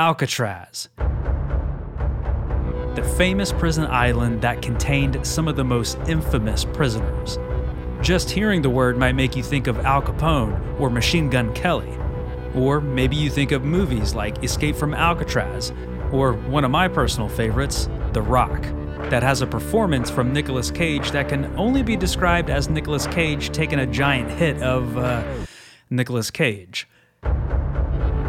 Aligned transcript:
Alcatraz. 0.00 0.88
The 2.96 3.14
famous 3.18 3.52
prison 3.52 3.84
island 3.84 4.40
that 4.40 4.62
contained 4.62 5.26
some 5.26 5.46
of 5.46 5.56
the 5.56 5.64
most 5.64 5.98
infamous 6.08 6.64
prisoners. 6.64 7.38
Just 8.00 8.30
hearing 8.30 8.62
the 8.62 8.70
word 8.70 8.96
might 8.96 9.14
make 9.14 9.36
you 9.36 9.42
think 9.42 9.66
of 9.66 9.78
Al 9.80 10.00
Capone 10.00 10.80
or 10.80 10.88
Machine 10.88 11.28
Gun 11.28 11.52
Kelly. 11.52 11.94
Or 12.54 12.80
maybe 12.80 13.14
you 13.14 13.28
think 13.28 13.52
of 13.52 13.62
movies 13.62 14.14
like 14.14 14.42
Escape 14.42 14.74
from 14.74 14.94
Alcatraz, 14.94 15.70
or 16.10 16.32
one 16.32 16.64
of 16.64 16.70
my 16.70 16.88
personal 16.88 17.28
favorites, 17.28 17.90
The 18.14 18.22
Rock, 18.22 18.62
that 19.10 19.22
has 19.22 19.42
a 19.42 19.46
performance 19.46 20.08
from 20.08 20.32
Nicolas 20.32 20.70
Cage 20.70 21.10
that 21.10 21.28
can 21.28 21.44
only 21.58 21.82
be 21.82 21.94
described 21.94 22.48
as 22.48 22.70
Nicolas 22.70 23.06
Cage 23.08 23.50
taking 23.50 23.80
a 23.80 23.86
giant 23.86 24.30
hit 24.30 24.62
of 24.62 24.96
uh, 24.96 25.22
Nicolas 25.90 26.30
Cage. 26.30 26.88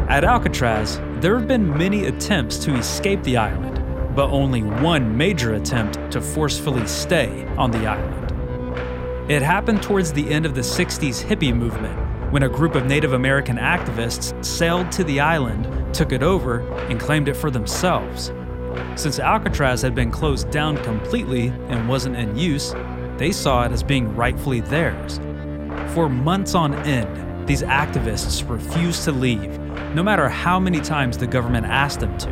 At 0.08 0.24
Alcatraz, 0.24 1.00
there 1.20 1.38
have 1.38 1.48
been 1.48 1.76
many 1.76 2.06
attempts 2.06 2.58
to 2.58 2.74
escape 2.74 3.22
the 3.22 3.36
island, 3.36 3.82
but 4.14 4.30
only 4.30 4.62
one 4.62 5.16
major 5.16 5.54
attempt 5.54 6.10
to 6.10 6.20
forcefully 6.20 6.86
stay 6.86 7.46
on 7.56 7.70
the 7.70 7.86
island. 7.86 9.30
It 9.30 9.40
happened 9.40 9.82
towards 9.82 10.12
the 10.12 10.28
end 10.30 10.44
of 10.44 10.54
the 10.54 10.60
60s 10.60 11.24
hippie 11.24 11.54
movement 11.54 11.98
when 12.32 12.42
a 12.42 12.48
group 12.48 12.74
of 12.74 12.86
Native 12.86 13.12
American 13.12 13.56
activists 13.56 14.44
sailed 14.44 14.90
to 14.92 15.04
the 15.04 15.20
island, 15.20 15.94
took 15.94 16.12
it 16.12 16.22
over, 16.22 16.60
and 16.88 16.98
claimed 16.98 17.28
it 17.28 17.36
for 17.36 17.50
themselves. 17.50 18.32
Since 18.96 19.18
Alcatraz 19.18 19.82
had 19.82 19.94
been 19.94 20.10
closed 20.10 20.50
down 20.50 20.76
completely 20.78 21.48
and 21.68 21.88
wasn't 21.88 22.16
in 22.16 22.36
use, 22.36 22.74
they 23.16 23.32
saw 23.32 23.64
it 23.64 23.72
as 23.72 23.82
being 23.82 24.14
rightfully 24.16 24.60
theirs. 24.60 25.20
For 25.94 26.08
months 26.08 26.54
on 26.54 26.74
end, 26.74 27.46
these 27.46 27.62
activists 27.62 28.48
refused 28.48 29.04
to 29.04 29.12
leave, 29.12 29.58
no 29.94 30.02
matter 30.02 30.28
how 30.28 30.58
many 30.58 30.80
times 30.80 31.18
the 31.18 31.26
government 31.26 31.66
asked 31.66 32.00
them 32.00 32.16
to. 32.18 32.28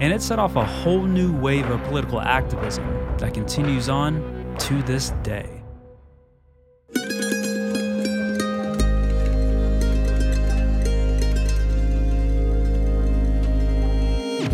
And 0.00 0.12
it 0.12 0.22
set 0.22 0.38
off 0.38 0.54
a 0.54 0.64
whole 0.64 1.02
new 1.02 1.36
wave 1.36 1.68
of 1.70 1.82
political 1.84 2.20
activism 2.20 2.84
that 3.18 3.34
continues 3.34 3.88
on 3.88 4.56
to 4.60 4.82
this 4.82 5.10
day. 5.22 5.58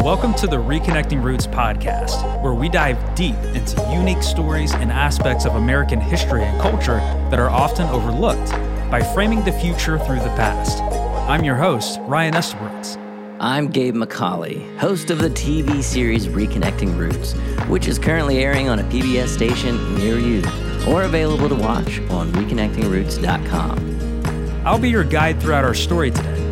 Welcome 0.04 0.34
to 0.34 0.46
the 0.46 0.56
Reconnecting 0.56 1.22
Roots 1.22 1.46
podcast, 1.46 2.42
where 2.42 2.52
we 2.52 2.68
dive 2.68 2.98
deep 3.14 3.36
into 3.54 3.80
unique 3.90 4.22
stories 4.22 4.74
and 4.74 4.92
aspects 4.92 5.46
of 5.46 5.56
American 5.56 6.00
history 6.00 6.42
and 6.42 6.60
culture 6.60 6.98
that 7.30 7.38
are 7.38 7.48
often 7.50 7.88
overlooked 7.88 8.50
by 8.90 9.02
framing 9.02 9.42
the 9.44 9.52
future 9.52 9.98
through 9.98 10.20
the 10.20 10.34
past. 10.36 11.03
I'm 11.26 11.44
your 11.44 11.56
host, 11.56 11.98
Ryan 12.02 12.34
Estabrook. 12.34 13.00
I'm 13.40 13.68
Gabe 13.68 13.94
McCauley, 13.94 14.76
host 14.78 15.10
of 15.10 15.18
the 15.18 15.30
TV 15.30 15.82
series 15.82 16.28
Reconnecting 16.28 16.96
Roots, 16.96 17.32
which 17.68 17.88
is 17.88 17.98
currently 17.98 18.44
airing 18.44 18.68
on 18.68 18.78
a 18.78 18.84
PBS 18.84 19.28
station 19.28 19.94
near 19.96 20.18
you 20.18 20.42
or 20.88 21.04
available 21.04 21.48
to 21.48 21.54
watch 21.54 22.00
on 22.10 22.30
reconnectingroots.com. 22.32 24.66
I'll 24.66 24.78
be 24.78 24.90
your 24.90 25.04
guide 25.04 25.40
throughout 25.40 25.64
our 25.64 25.74
story 25.74 26.10
today 26.10 26.44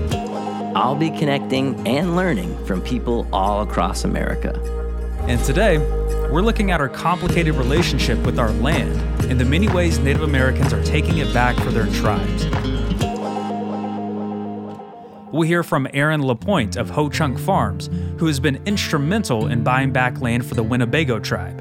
I'll 0.75 0.97
be 0.97 1.11
connecting 1.11 1.87
and 1.87 2.17
learning 2.17 2.65
from 2.65 2.81
people 2.81 3.29
all 3.31 3.61
across 3.61 4.05
America. 4.05 4.59
And 5.29 5.39
today, 5.45 5.77
we're 6.31 6.41
looking 6.41 6.71
at 6.71 6.81
our 6.81 6.89
complicated 6.89 7.57
relationship 7.57 8.19
with 8.25 8.39
our 8.39 8.51
land 8.53 8.99
and 9.31 9.39
the 9.39 9.45
many 9.45 9.69
ways 9.69 9.99
Native 9.99 10.23
Americans 10.23 10.73
are 10.73 10.83
taking 10.83 11.19
it 11.19 11.33
back 11.35 11.57
for 11.57 11.71
their 11.71 11.85
tribes. 11.93 12.47
We'll 15.33 15.49
hear 15.49 15.63
from 15.63 15.89
Aaron 15.95 16.23
LaPointe 16.23 16.77
of 16.77 16.91
Ho 16.91 17.09
Chunk 17.09 17.39
Farms, 17.39 17.89
who 18.19 18.27
has 18.27 18.39
been 18.39 18.63
instrumental 18.67 19.49
in 19.49 19.65
buying 19.65 19.93
back 19.93 20.21
land 20.21 20.47
for 20.47 20.55
the 20.55 20.63
Winnebago 20.63 21.19
tribe. 21.19 21.61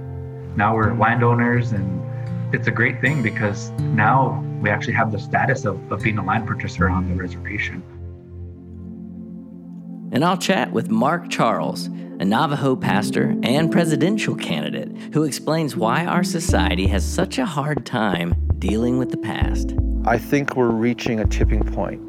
Now 0.55 0.75
we're 0.75 0.93
landowners, 0.93 1.71
and 1.71 2.53
it's 2.53 2.67
a 2.67 2.71
great 2.71 3.01
thing 3.01 3.23
because 3.23 3.71
now 3.79 4.43
we 4.61 4.69
actually 4.69 4.93
have 4.93 5.11
the 5.11 5.19
status 5.19 5.65
of, 5.65 5.91
of 5.91 6.03
being 6.03 6.17
a 6.17 6.25
land 6.25 6.45
purchaser 6.45 6.89
on 6.89 7.09
the 7.09 7.15
reservation 7.15 7.81
and 10.11 10.25
I'll 10.25 10.37
chat 10.37 10.71
with 10.73 10.89
Mark 10.89 11.29
Charles, 11.29 11.87
a 11.87 12.25
Navajo 12.25 12.75
pastor 12.75 13.33
and 13.43 13.71
presidential 13.71 14.35
candidate 14.35 14.91
who 15.13 15.23
explains 15.23 15.75
why 15.75 16.05
our 16.05 16.23
society 16.23 16.87
has 16.87 17.05
such 17.05 17.37
a 17.37 17.45
hard 17.45 17.85
time 17.85 18.35
dealing 18.59 18.97
with 18.97 19.09
the 19.09 19.17
past. 19.17 19.73
I 20.05 20.17
think 20.17 20.55
we're 20.55 20.69
reaching 20.69 21.21
a 21.21 21.25
tipping 21.25 21.63
point. 21.63 22.01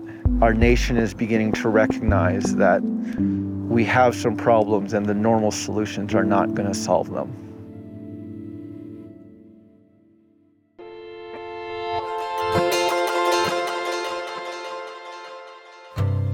Our 0.42 0.52
nation 0.52 0.96
is 0.96 1.14
beginning 1.14 1.52
to 1.52 1.68
recognize 1.68 2.56
that 2.56 2.80
we 2.82 3.84
have 3.84 4.16
some 4.16 4.36
problems 4.36 4.92
and 4.92 5.06
the 5.06 5.14
normal 5.14 5.52
solutions 5.52 6.16
are 6.16 6.24
not 6.24 6.54
going 6.54 6.66
to 6.66 6.74
solve 6.74 7.10
them. 7.12 7.30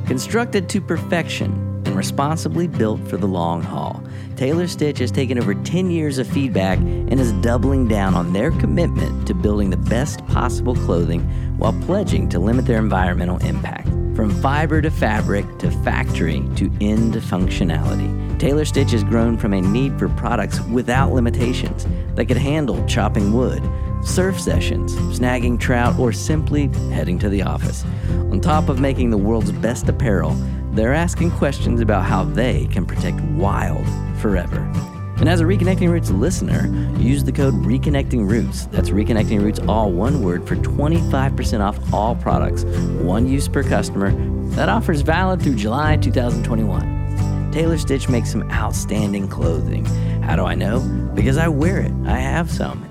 Constructed 0.06 0.70
to 0.70 0.80
perfection 0.80 1.52
and 1.84 1.94
responsibly 1.94 2.66
built 2.66 3.06
for 3.08 3.18
the 3.18 3.26
long 3.26 3.62
haul, 3.62 4.02
Taylor 4.36 4.68
Stitch 4.68 5.00
has 5.00 5.10
taken 5.10 5.38
over 5.38 5.52
10 5.52 5.90
years 5.90 6.16
of 6.16 6.26
feedback 6.26 6.78
and 6.78 7.20
is 7.20 7.32
doubling 7.42 7.86
down 7.86 8.14
on 8.14 8.32
their 8.32 8.52
commitment 8.52 9.26
to 9.26 9.34
building 9.34 9.68
the 9.68 9.76
best 9.76 10.26
possible 10.28 10.74
clothing 10.74 11.20
while 11.58 11.74
pledging 11.82 12.26
to 12.30 12.38
limit 12.38 12.64
their 12.64 12.78
environmental 12.78 13.36
impact. 13.44 13.97
From 14.18 14.30
fiber 14.42 14.82
to 14.82 14.90
fabric 14.90 15.58
to 15.58 15.70
factory 15.70 16.42
to 16.56 16.64
end 16.80 17.14
functionality, 17.14 18.36
Taylor 18.40 18.64
Stitch 18.64 18.90
has 18.90 19.04
grown 19.04 19.38
from 19.38 19.52
a 19.52 19.60
need 19.60 19.96
for 19.96 20.08
products 20.08 20.58
without 20.62 21.12
limitations 21.12 21.86
that 22.16 22.26
could 22.26 22.36
handle 22.36 22.84
chopping 22.88 23.32
wood 23.32 23.62
surf 24.02 24.40
sessions, 24.40 24.96
snagging 25.16 25.56
trout, 25.60 25.96
or 26.00 26.10
simply 26.10 26.66
heading 26.90 27.16
to 27.20 27.28
the 27.28 27.42
office. 27.42 27.84
On 28.32 28.40
top 28.40 28.68
of 28.68 28.80
making 28.80 29.10
the 29.10 29.16
world's 29.16 29.52
best 29.52 29.88
apparel, 29.88 30.32
they're 30.72 30.94
asking 30.94 31.30
questions 31.30 31.80
about 31.80 32.02
how 32.02 32.24
they 32.24 32.66
can 32.72 32.84
protect 32.86 33.20
wild 33.20 33.86
forever. 34.18 34.97
And 35.20 35.28
as 35.28 35.40
a 35.40 35.44
Reconnecting 35.44 35.90
Roots 35.90 36.10
listener, 36.10 36.66
use 36.98 37.24
the 37.24 37.32
code 37.32 37.54
Reconnecting 37.54 38.30
Roots. 38.30 38.66
That's 38.66 38.90
Reconnecting 38.90 39.42
Roots, 39.42 39.58
all 39.66 39.90
one 39.90 40.22
word, 40.22 40.46
for 40.46 40.54
25% 40.54 41.60
off 41.60 41.92
all 41.92 42.14
products, 42.14 42.64
one 43.02 43.26
use 43.26 43.48
per 43.48 43.64
customer. 43.64 44.12
That 44.50 44.68
offer 44.68 44.92
is 44.92 45.02
valid 45.02 45.42
through 45.42 45.56
July 45.56 45.96
2021. 45.96 47.50
Taylor 47.50 47.78
Stitch 47.78 48.08
makes 48.08 48.30
some 48.30 48.48
outstanding 48.52 49.26
clothing. 49.26 49.84
How 50.22 50.36
do 50.36 50.44
I 50.44 50.54
know? 50.54 50.80
Because 51.14 51.36
I 51.36 51.48
wear 51.48 51.80
it. 51.80 51.92
I 52.06 52.18
have 52.18 52.48
some. 52.48 52.84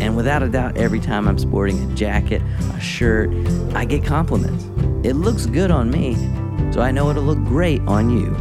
And 0.00 0.16
without 0.16 0.42
a 0.42 0.48
doubt, 0.48 0.78
every 0.78 1.00
time 1.00 1.28
I'm 1.28 1.38
sporting 1.38 1.90
a 1.90 1.94
jacket, 1.94 2.40
a 2.74 2.80
shirt, 2.80 3.30
I 3.74 3.84
get 3.84 4.04
compliments. 4.04 4.64
It 5.06 5.14
looks 5.14 5.44
good 5.44 5.70
on 5.70 5.90
me, 5.90 6.14
so 6.72 6.80
I 6.80 6.92
know 6.92 7.10
it'll 7.10 7.24
look 7.24 7.42
great 7.44 7.82
on 7.82 8.08
you. 8.10 8.34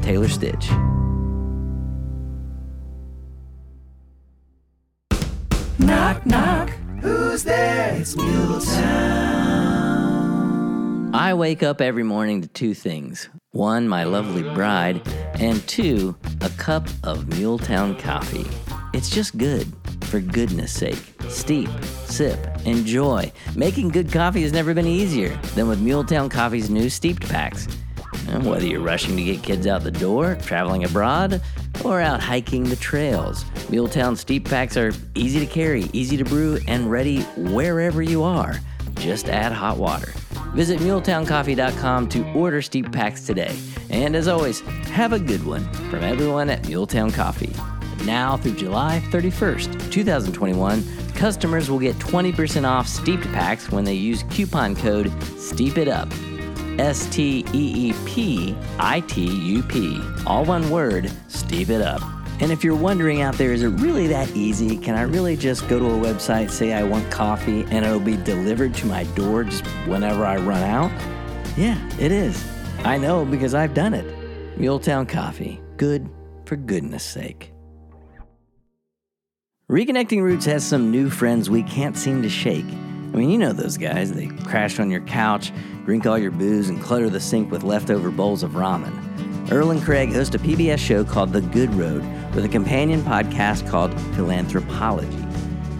Taylor 0.00 0.28
Stitch. 0.28 0.70
Knock, 5.78 6.24
knock. 6.24 6.70
Who's 7.00 7.42
there? 7.42 7.96
It's 7.96 8.14
Muletown. 8.14 8.84
I 11.12 11.34
wake 11.34 11.62
up 11.62 11.80
every 11.80 12.04
morning 12.04 12.42
to 12.42 12.48
two 12.48 12.74
things 12.74 13.28
one, 13.50 13.88
my 13.88 14.04
lovely 14.04 14.42
bride, 14.42 15.00
and 15.34 15.66
two, 15.68 16.16
a 16.40 16.48
cup 16.50 16.88
of 17.02 17.24
Muletown 17.24 17.98
coffee. 17.98 18.46
It's 18.92 19.10
just 19.10 19.36
good 19.36 19.66
for 20.04 20.20
goodness 20.20 20.72
sake. 20.72 21.02
Steep, 21.28 21.68
sip, 22.06 22.38
enjoy. 22.64 23.32
Making 23.56 23.88
good 23.88 24.12
coffee 24.12 24.42
has 24.42 24.52
never 24.52 24.74
been 24.74 24.86
easier 24.86 25.36
than 25.54 25.68
with 25.68 25.80
Muletown 25.80 26.30
Coffee's 26.30 26.70
new 26.70 26.88
steeped 26.88 27.28
packs. 27.28 27.66
And 28.28 28.46
whether 28.46 28.66
you're 28.66 28.80
rushing 28.80 29.16
to 29.16 29.22
get 29.22 29.42
kids 29.42 29.66
out 29.66 29.82
the 29.82 29.90
door, 29.90 30.36
traveling 30.42 30.84
abroad, 30.84 31.42
or 31.82 32.00
out 32.00 32.20
hiking 32.20 32.64
the 32.64 32.76
trails, 32.76 33.44
Muletown 33.70 34.16
steep 34.16 34.48
packs 34.48 34.76
are 34.76 34.92
easy 35.14 35.40
to 35.40 35.46
carry, 35.46 35.88
easy 35.92 36.16
to 36.16 36.24
brew, 36.24 36.58
and 36.68 36.90
ready 36.90 37.22
wherever 37.36 38.02
you 38.02 38.22
are. 38.22 38.60
Just 38.94 39.28
add 39.28 39.52
hot 39.52 39.78
water. 39.78 40.12
Visit 40.54 40.80
MuletownCoffee.com 40.80 42.08
to 42.10 42.32
order 42.32 42.62
steep 42.62 42.92
packs 42.92 43.26
today. 43.26 43.56
And 43.90 44.14
as 44.14 44.28
always, 44.28 44.60
have 44.90 45.12
a 45.12 45.18
good 45.18 45.44
one 45.44 45.64
from 45.90 46.04
everyone 46.04 46.50
at 46.50 46.62
Muletown 46.64 47.12
Coffee. 47.12 47.52
Now 48.04 48.36
through 48.36 48.56
July 48.56 49.02
31st, 49.10 49.90
2021, 49.90 50.84
customers 51.14 51.70
will 51.70 51.78
get 51.78 51.96
20% 51.96 52.68
off 52.68 52.86
steeped 52.86 53.24
packs 53.32 53.70
when 53.70 53.84
they 53.84 53.94
use 53.94 54.24
coupon 54.30 54.76
code 54.76 55.06
STEEPITUP. 55.36 56.33
S 56.78 57.06
T 57.06 57.44
E 57.52 57.90
E 57.90 57.94
P 58.06 58.56
I 58.78 59.00
T 59.00 59.24
U 59.24 59.62
P. 59.62 60.00
All 60.26 60.44
one 60.44 60.68
word, 60.70 61.10
steep 61.28 61.68
it 61.68 61.80
up. 61.80 62.02
And 62.40 62.50
if 62.50 62.64
you're 62.64 62.76
wondering 62.76 63.22
out 63.22 63.36
there, 63.36 63.52
is 63.52 63.62
it 63.62 63.68
really 63.68 64.08
that 64.08 64.28
easy? 64.36 64.76
Can 64.76 64.96
I 64.96 65.02
really 65.02 65.36
just 65.36 65.68
go 65.68 65.78
to 65.78 65.84
a 65.86 66.12
website, 66.12 66.50
say 66.50 66.72
I 66.72 66.82
want 66.82 67.10
coffee, 67.10 67.62
and 67.70 67.84
it'll 67.84 68.00
be 68.00 68.16
delivered 68.16 68.74
to 68.74 68.86
my 68.86 69.04
door 69.14 69.44
just 69.44 69.64
whenever 69.86 70.24
I 70.24 70.36
run 70.36 70.62
out? 70.62 70.90
Yeah, 71.56 71.78
it 72.00 72.10
is. 72.10 72.44
I 72.84 72.98
know 72.98 73.24
because 73.24 73.54
I've 73.54 73.72
done 73.72 73.94
it. 73.94 74.04
Muletown 74.58 75.08
Coffee. 75.08 75.60
Good 75.76 76.08
for 76.44 76.56
goodness 76.56 77.04
sake. 77.04 77.52
Reconnecting 79.70 80.20
Roots 80.20 80.44
has 80.44 80.64
some 80.64 80.90
new 80.90 81.08
friends 81.08 81.48
we 81.48 81.62
can't 81.62 81.96
seem 81.96 82.22
to 82.22 82.28
shake. 82.28 82.66
I 82.66 83.16
mean, 83.16 83.30
you 83.30 83.38
know 83.38 83.52
those 83.52 83.78
guys. 83.78 84.12
They 84.12 84.26
crash 84.26 84.78
on 84.78 84.90
your 84.90 85.00
couch, 85.02 85.52
drink 85.84 86.06
all 86.06 86.18
your 86.18 86.30
booze, 86.30 86.68
and 86.68 86.82
clutter 86.82 87.10
the 87.10 87.20
sink 87.20 87.50
with 87.50 87.62
leftover 87.62 88.10
bowls 88.10 88.42
of 88.42 88.52
ramen. 88.52 88.92
Earl 89.52 89.70
and 89.70 89.82
Craig 89.82 90.12
host 90.12 90.34
a 90.34 90.38
PBS 90.38 90.78
show 90.78 91.04
called 91.04 91.32
The 91.32 91.42
Good 91.42 91.72
Road 91.74 92.02
with 92.34 92.44
a 92.44 92.48
companion 92.48 93.02
podcast 93.02 93.68
called 93.68 93.92
Philanthropology. 94.14 95.24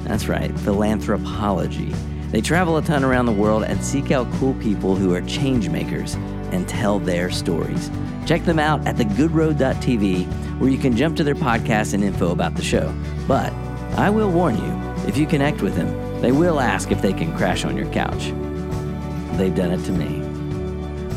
That's 0.03 0.29
right, 0.29 0.56
Philanthropology. 0.61 1.95
They 2.31 2.43
travel 2.43 2.77
a 2.77 2.83
ton 2.83 3.05
around 3.05 3.27
the 3.27 3.33
world 3.33 3.65
and 3.65 3.83
seek 3.83 4.11
out 4.11 4.31
cool 4.35 4.55
people 4.55 4.97
who 4.97 5.15
are 5.15 5.23
change 5.23 5.71
makers 5.71 6.15
and 6.53 6.69
tell 6.69 6.99
their 6.99 7.31
stories. 7.31 7.91
Check 8.27 8.45
them 8.45 8.59
out 8.59 8.87
at 8.87 8.97
thegoodroad.tv 8.97 10.27
where 10.59 10.71
you 10.71 10.79
can 10.79 10.97
jump 10.97 11.17
to 11.17 11.25
their 11.25 11.35
podcast 11.35 11.95
and 11.95 12.05
info 12.05 12.33
about 12.33 12.55
the 12.55 12.62
show. 12.62 12.95
But 13.27 13.53
I 13.97 14.11
will 14.11 14.31
warn 14.31 14.56
you, 14.56 15.09
if 15.09 15.17
you 15.17 15.27
connect 15.27 15.62
with 15.62 15.75
them, 15.75 16.21
they 16.21 16.33
will 16.33 16.61
ask 16.61 16.91
if 16.91 17.01
they 17.01 17.12
can 17.12 17.35
crash 17.37 17.65
on 17.65 17.77
your 17.77 17.91
couch. 17.93 18.33
They've 19.36 19.54
done 19.54 19.72
it 19.72 19.84
to 19.84 19.92
me. 19.92 20.22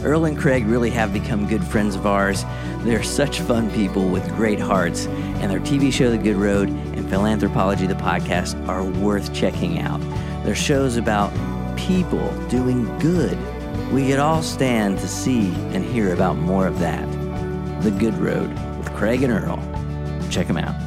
Earl 0.04 0.26
and 0.26 0.38
Craig 0.38 0.66
really 0.66 0.90
have 0.92 1.12
become 1.12 1.48
good 1.48 1.64
friends 1.64 1.96
of 1.96 2.06
ours. 2.06 2.46
They're 2.80 3.04
such 3.04 3.42
fun 3.42 3.70
people 3.72 4.08
with 4.08 4.28
great 4.36 4.60
hearts, 4.60 5.08
and 5.08 5.52
their 5.52 5.60
TV 5.60 5.92
show, 5.92 6.10
The 6.10 6.18
Good 6.18 6.36
Road, 6.36 6.70
and 6.70 7.10
Philanthropology, 7.10 7.88
the 7.88 7.96
podcast, 7.96 8.68
are 8.68 8.84
worth 8.84 9.34
checking 9.34 9.80
out. 9.80 10.00
They're 10.44 10.56
shows 10.56 10.98
about 10.98 11.32
people 11.78 12.32
doing 12.48 12.86
good. 13.00 13.38
We 13.92 14.08
could 14.08 14.20
all 14.20 14.42
stand 14.42 15.00
to 15.00 15.08
see 15.08 15.54
and 15.74 15.84
hear 15.84 16.14
about 16.14 16.38
more 16.38 16.68
of 16.68 16.80
that. 16.80 17.06
The 17.84 17.92
Good 17.92 18.18
Road 18.18 18.50
with 18.78 18.94
Craig 18.94 19.24
and 19.24 19.34
Earl. 19.34 19.58
Check 20.30 20.48
them 20.48 20.58
out. 20.58 20.87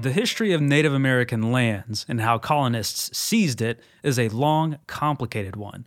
The 0.00 0.12
history 0.12 0.52
of 0.52 0.62
Native 0.62 0.94
American 0.94 1.52
lands 1.52 2.06
and 2.08 2.22
how 2.22 2.38
colonists 2.38 3.14
seized 3.14 3.60
it 3.60 3.80
is 4.02 4.18
a 4.18 4.30
long, 4.30 4.78
complicated 4.86 5.56
one. 5.56 5.84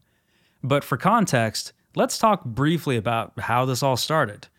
But 0.64 0.84
for 0.84 0.98
context, 0.98 1.74
let's 1.96 2.20
talk 2.20 2.46
briefly 2.46 2.96
about 2.96 3.34
how 3.40 3.66
this 3.66 3.82
all 3.82 3.98
started. 3.98 4.50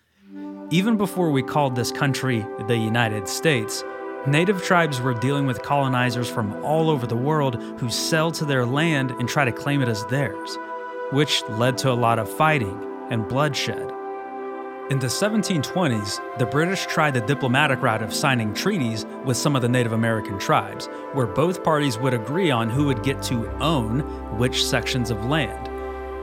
Even 0.70 0.96
before 0.96 1.30
we 1.30 1.40
called 1.40 1.76
this 1.76 1.92
country 1.92 2.44
the 2.66 2.76
United 2.76 3.28
States, 3.28 3.84
Native 4.26 4.60
tribes 4.60 5.00
were 5.00 5.14
dealing 5.14 5.46
with 5.46 5.62
colonizers 5.62 6.28
from 6.28 6.52
all 6.64 6.90
over 6.90 7.06
the 7.06 7.14
world 7.14 7.54
who 7.78 7.88
sell 7.88 8.32
to 8.32 8.44
their 8.44 8.66
land 8.66 9.12
and 9.12 9.28
try 9.28 9.44
to 9.44 9.52
claim 9.52 9.82
it 9.82 9.88
as 9.88 10.04
theirs, 10.06 10.58
which 11.12 11.44
led 11.50 11.78
to 11.78 11.92
a 11.92 11.94
lot 11.94 12.18
of 12.18 12.28
fighting 12.28 13.06
and 13.10 13.28
bloodshed. 13.28 13.93
In 14.90 14.98
the 14.98 15.06
1720s, 15.06 16.38
the 16.38 16.44
British 16.44 16.84
tried 16.84 17.14
the 17.14 17.22
diplomatic 17.22 17.80
route 17.80 18.02
of 18.02 18.12
signing 18.12 18.52
treaties 18.52 19.06
with 19.24 19.38
some 19.38 19.56
of 19.56 19.62
the 19.62 19.68
Native 19.68 19.92
American 19.92 20.38
tribes, 20.38 20.90
where 21.14 21.26
both 21.26 21.64
parties 21.64 21.96
would 21.96 22.12
agree 22.12 22.50
on 22.50 22.68
who 22.68 22.84
would 22.84 23.02
get 23.02 23.22
to 23.22 23.50
own 23.62 24.00
which 24.36 24.62
sections 24.62 25.10
of 25.10 25.24
land. 25.24 25.70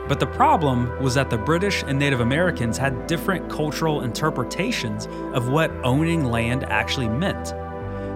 But 0.08 0.19
the 0.19 0.28
problem 0.28 0.96
was 1.02 1.16
that 1.16 1.31
the 1.31 1.40
British 1.40 1.81
and 1.81 1.98
Native 1.98 2.19
Americans 2.19 2.78
had 2.78 3.08
different 3.08 3.50
cultural 3.50 4.02
interpretations 4.02 5.08
of 5.34 5.50
what 5.50 5.72
owning 5.84 6.25
land 6.25 6.63
actually 6.66 7.10
meant. 7.10 7.56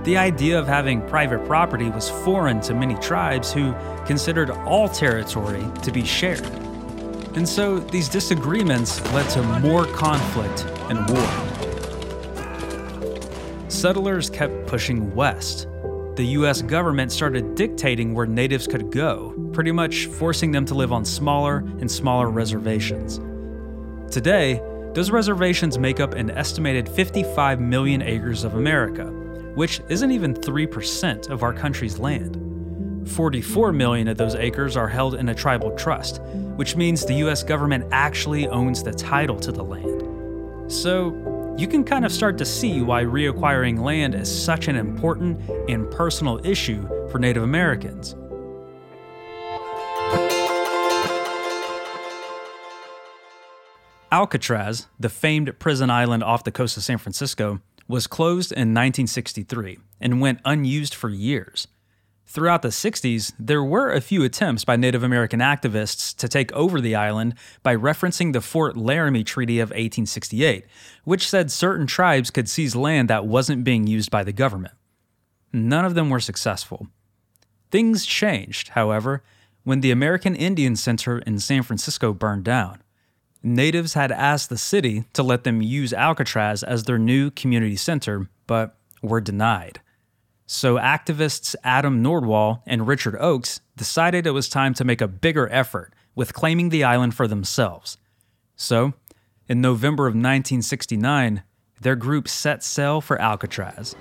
The 0.06 0.18
idea 0.18 0.60
of 0.60 0.68
having 0.68 1.02
private 1.08 1.44
property 1.48 1.90
was 1.90 2.12
foreign 2.24 2.62
to 2.62 2.76
many 2.76 2.94
tribes 2.98 3.52
who 3.52 3.74
considered 4.06 4.52
all 4.52 4.90
territory 4.90 5.66
to 5.82 5.92
be 5.92 6.06
shared. 6.06 6.46
And 7.36 7.48
so 7.48 7.80
these 7.80 8.08
disagreements 8.08 9.02
led 9.12 9.30
to 9.32 9.44
more 9.60 9.86
conflict 9.86 10.66
and 10.90 11.00
war. 11.10 11.28
Settlers 13.70 14.30
kept 14.30 14.68
pushing 14.68 15.14
west. 15.14 15.68
The 16.16 16.26
US 16.40 16.62
government 16.62 17.12
started 17.12 17.56
dictating 17.56 18.14
where 18.14 18.26
natives 18.26 18.68
could 18.68 18.90
go, 18.90 19.36
pretty 19.52 19.74
much 19.74 20.06
forcing 20.06 20.52
them 20.52 20.66
to 20.66 20.74
live 20.74 20.94
on 20.94 21.04
smaller 21.04 21.58
and 21.58 21.92
smaller 21.92 22.30
reservations. 22.30 23.20
Today, 24.10 24.62
those 24.94 25.12
reservations 25.12 25.78
make 25.78 26.00
up 26.00 26.14
an 26.14 26.30
estimated 26.30 26.88
55 26.88 27.60
million 27.60 28.02
acres 28.02 28.46
of 28.46 28.56
America, 28.56 29.08
which 29.56 29.82
isn't 29.90 30.12
even 30.12 30.34
3% 30.34 31.30
of 31.30 31.44
our 31.44 31.52
country's 31.52 32.00
land. 32.00 32.45
44 33.06 33.72
million 33.72 34.08
of 34.08 34.18
those 34.18 34.36
acres 34.36 34.76
are 34.76 34.88
held 34.88 35.16
in 35.16 35.30
a 35.30 35.36
tribal 35.36 35.72
trust, 35.76 36.22
which 36.56 36.76
means 36.76 37.06
the 37.06 37.14
US 37.26 37.44
government 37.44 37.86
actually 37.92 38.48
owns 38.48 38.84
the 38.84 38.94
title 38.94 39.40
to 39.40 39.52
the 39.52 39.64
land. 39.64 40.72
So, 40.72 41.56
you 41.58 41.68
can 41.68 41.86
kind 41.86 42.04
of 42.04 42.12
start 42.12 42.38
to 42.40 42.46
see 42.46 42.82
why 42.82 43.04
reacquiring 43.04 43.80
land 43.80 44.14
is 44.14 44.44
such 44.44 44.68
an 44.68 44.76
important 44.76 45.40
and 45.70 45.90
personal 45.90 46.46
issue 46.46 46.82
for 47.10 47.18
Native 47.18 47.44
Americans. 47.44 48.16
Alcatraz, 54.12 54.88
the 55.00 55.10
famed 55.10 55.58
prison 55.60 55.90
island 55.90 56.24
off 56.24 56.44
the 56.44 56.52
coast 56.52 56.78
of 56.78 56.84
San 56.84 56.98
Francisco, 56.98 57.62
was 57.88 58.08
closed 58.08 58.52
in 58.52 58.74
1963 58.74 59.78
and 60.02 60.20
went 60.20 60.40
unused 60.44 60.94
for 60.94 61.10
years. 61.10 61.68
Throughout 62.28 62.64
the 62.64 62.70
60s, 62.70 63.34
there 63.38 63.64
were 63.64 63.92
a 63.92 64.02
few 64.02 64.24
attempts 64.24 64.66
by 64.66 64.76
Native 64.76 65.04
American 65.04 65.40
activists 65.40 66.16
to 66.18 66.28
take 66.28 66.52
over 66.54 66.82
the 66.82 66.96
island 66.96 67.36
by 67.62 67.76
referencing 67.76 68.34
the 68.34 68.42
Fort 68.42 68.76
Laramie 68.76 69.24
Treaty 69.24 69.60
of 69.60 69.70
1868, 69.70 70.66
which 71.04 71.30
said 71.30 71.52
certain 71.52 71.86
tribes 71.86 72.32
could 72.32 72.50
seize 72.50 72.76
land 72.76 73.10
that 73.10 73.28
wasn't 73.28 73.64
being 73.64 73.86
used 73.86 74.10
by 74.10 74.24
the 74.24 74.34
government. 74.34 74.74
None 75.54 75.86
of 75.86 75.94
them 75.94 76.10
were 76.10 76.20
successful. 76.20 76.88
Things 77.70 78.06
changed, 78.06 78.70
however, 78.70 79.24
when 79.64 79.82
the 79.82 79.92
American 79.92 80.36
Indian 80.36 80.76
Center 80.76 81.20
in 81.20 81.40
San 81.40 81.64
Francisco 81.64 82.12
burned 82.12 82.44
down. 82.44 82.82
Natives 83.44 83.94
had 83.94 84.12
asked 84.12 84.50
the 84.50 84.58
city 84.58 85.06
to 85.14 85.22
let 85.22 85.44
them 85.44 85.62
use 85.62 85.94
Alcatraz 85.94 86.64
as 86.64 86.84
their 86.84 86.98
new 86.98 87.30
community 87.30 87.76
center, 87.76 88.28
but 88.48 88.76
were 89.04 89.22
denied. 89.22 89.80
So 90.48 90.76
activists 90.76 91.56
Adam 91.64 92.04
Nordwall 92.04 92.62
and 92.68 92.88
Richard 92.88 93.18
Oakes 93.20 93.62
decided 93.76 94.28
it 94.28 94.32
was 94.32 94.48
time 94.48 94.76
to 94.76 94.84
make 94.84 95.02
a 95.02 95.08
bigger 95.08 95.52
effort 95.52 95.94
with 96.14 96.34
claiming 96.34 96.70
the 96.70 96.84
island 96.84 97.16
for 97.16 97.28
themselves. 97.28 97.98
So, 98.56 98.94
in 99.48 99.60
November 99.60 100.04
of 100.04 100.12
1969, 100.12 101.44
their 101.82 101.96
group 101.96 102.28
set 102.28 102.64
sail 102.64 103.02
for 103.02 103.20
Alcatraz. 103.20 103.96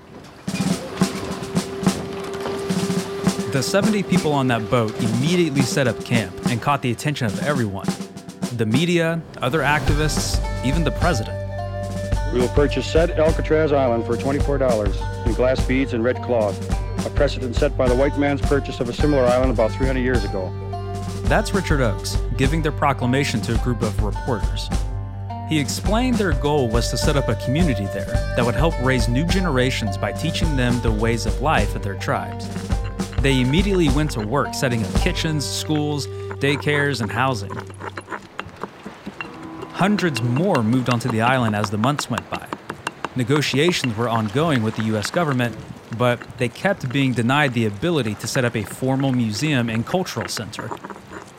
The 3.51 3.61
70 3.61 4.03
people 4.03 4.31
on 4.31 4.47
that 4.47 4.69
boat 4.69 4.95
immediately 5.01 5.61
set 5.61 5.87
up 5.87 6.03
camp 6.05 6.33
and 6.47 6.61
caught 6.61 6.81
the 6.81 6.91
attention 6.91 7.25
of 7.25 7.39
everyone 7.43 7.87
the 8.57 8.65
media, 8.65 9.21
other 9.41 9.59
activists, 9.59 10.39
even 10.65 10.83
the 10.85 10.91
president. 10.91 11.44
We 12.35 12.41
will 12.41 12.49
purchase 12.49 12.85
said 12.85 13.11
Alcatraz 13.11 13.71
Island 13.71 14.05
for 14.05 14.17
$24 14.17 15.25
in 15.25 15.33
glass 15.35 15.65
beads 15.65 15.93
and 15.93 16.03
red 16.03 16.21
cloth, 16.21 16.59
a 17.05 17.09
precedent 17.11 17.55
set 17.55 17.77
by 17.77 17.87
the 17.87 17.95
white 17.95 18.19
man's 18.19 18.41
purchase 18.41 18.81
of 18.81 18.89
a 18.89 18.93
similar 18.93 19.23
island 19.23 19.53
about 19.53 19.71
300 19.71 20.01
years 20.01 20.25
ago. 20.25 20.51
That's 21.23 21.53
Richard 21.53 21.79
Oakes 21.79 22.17
giving 22.35 22.61
their 22.61 22.73
proclamation 22.73 23.39
to 23.43 23.55
a 23.55 23.57
group 23.59 23.81
of 23.81 24.03
reporters. 24.03 24.67
He 25.47 25.57
explained 25.57 26.15
their 26.15 26.33
goal 26.33 26.67
was 26.67 26.89
to 26.89 26.97
set 26.97 27.15
up 27.15 27.29
a 27.29 27.35
community 27.35 27.85
there 27.85 28.33
that 28.35 28.45
would 28.45 28.55
help 28.55 28.73
raise 28.83 29.07
new 29.07 29.25
generations 29.25 29.97
by 29.97 30.11
teaching 30.11 30.57
them 30.57 30.81
the 30.81 30.91
ways 30.91 31.25
of 31.25 31.39
life 31.39 31.73
of 31.73 31.83
their 31.83 31.95
tribes. 31.95 32.49
They 33.21 33.39
immediately 33.39 33.87
went 33.87 34.11
to 34.11 34.19
work 34.19 34.53
setting 34.53 34.83
up 34.83 34.93
kitchens, 34.95 35.45
schools, 35.45 36.07
daycares, 36.41 36.99
and 36.99 37.09
housing. 37.09 37.53
Hundreds 39.75 40.21
more 40.21 40.63
moved 40.63 40.89
onto 40.89 41.09
the 41.09 41.19
island 41.19 41.53
as 41.53 41.69
the 41.69 41.77
months 41.77 42.09
went 42.09 42.29
by. 42.29 42.47
Negotiations 43.17 43.93
were 43.97 44.07
ongoing 44.07 44.63
with 44.63 44.77
the 44.77 44.83
US 44.95 45.11
government, 45.11 45.53
but 45.97 46.17
they 46.37 46.47
kept 46.47 46.87
being 46.93 47.11
denied 47.11 47.53
the 47.53 47.65
ability 47.65 48.15
to 48.15 48.25
set 48.25 48.45
up 48.45 48.55
a 48.55 48.63
formal 48.63 49.11
museum 49.11 49.69
and 49.69 49.85
cultural 49.85 50.29
center. 50.29 50.69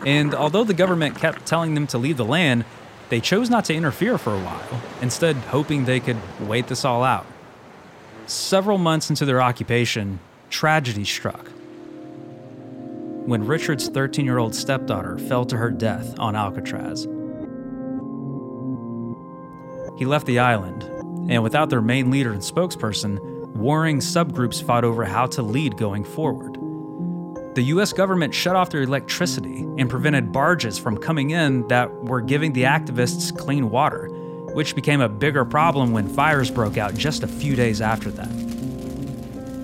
And 0.04 0.34
although 0.34 0.64
the 0.64 0.74
government 0.74 1.16
kept 1.16 1.46
telling 1.46 1.72
them 1.72 1.86
to 1.86 1.96
leave 1.96 2.18
the 2.18 2.26
land, 2.26 2.66
they 3.08 3.20
chose 3.20 3.48
not 3.48 3.64
to 3.66 3.74
interfere 3.74 4.18
for 4.18 4.34
a 4.34 4.38
while, 4.38 4.82
instead, 5.00 5.36
hoping 5.36 5.86
they 5.86 5.98
could 5.98 6.18
wait 6.38 6.66
this 6.66 6.84
all 6.84 7.04
out. 7.04 7.24
Several 8.26 8.76
months 8.76 9.08
into 9.08 9.24
their 9.24 9.40
occupation, 9.40 10.20
tragedy 10.50 11.06
struck. 11.06 11.48
When 13.24 13.46
Richard's 13.46 13.88
13 13.88 14.26
year 14.26 14.36
old 14.36 14.54
stepdaughter 14.54 15.16
fell 15.16 15.46
to 15.46 15.56
her 15.56 15.70
death 15.70 16.18
on 16.18 16.36
Alcatraz. 16.36 17.08
He 19.96 20.04
left 20.04 20.26
the 20.26 20.38
island, 20.38 20.82
and 21.30 21.42
without 21.42 21.70
their 21.70 21.80
main 21.80 22.10
leader 22.10 22.32
and 22.32 22.42
spokesperson, 22.42 23.18
warring 23.56 24.00
subgroups 24.00 24.62
fought 24.62 24.84
over 24.84 25.04
how 25.04 25.26
to 25.26 25.42
lead 25.42 25.76
going 25.76 26.04
forward. 26.04 26.58
the 27.56 27.62
US 27.62 27.92
government 27.94 28.34
shut 28.34 28.54
off 28.54 28.68
their 28.68 28.82
electricity 28.82 29.60
and 29.78 29.88
prevented 29.88 30.30
barges 30.30 30.78
from 30.78 30.98
coming 30.98 31.30
in 31.30 31.66
that 31.68 31.90
were 32.04 32.20
giving 32.20 32.52
the 32.52 32.64
activists 32.64 33.34
clean 33.34 33.70
water, 33.70 34.08
which 34.52 34.74
became 34.74 35.00
a 35.00 35.08
bigger 35.08 35.42
problem 35.42 35.90
when 35.92 36.06
fires 36.06 36.50
broke 36.50 36.76
out 36.76 36.94
just 36.94 37.22
a 37.22 37.26
few 37.26 37.56
days 37.56 37.80
after 37.80 38.10
that. 38.10 38.28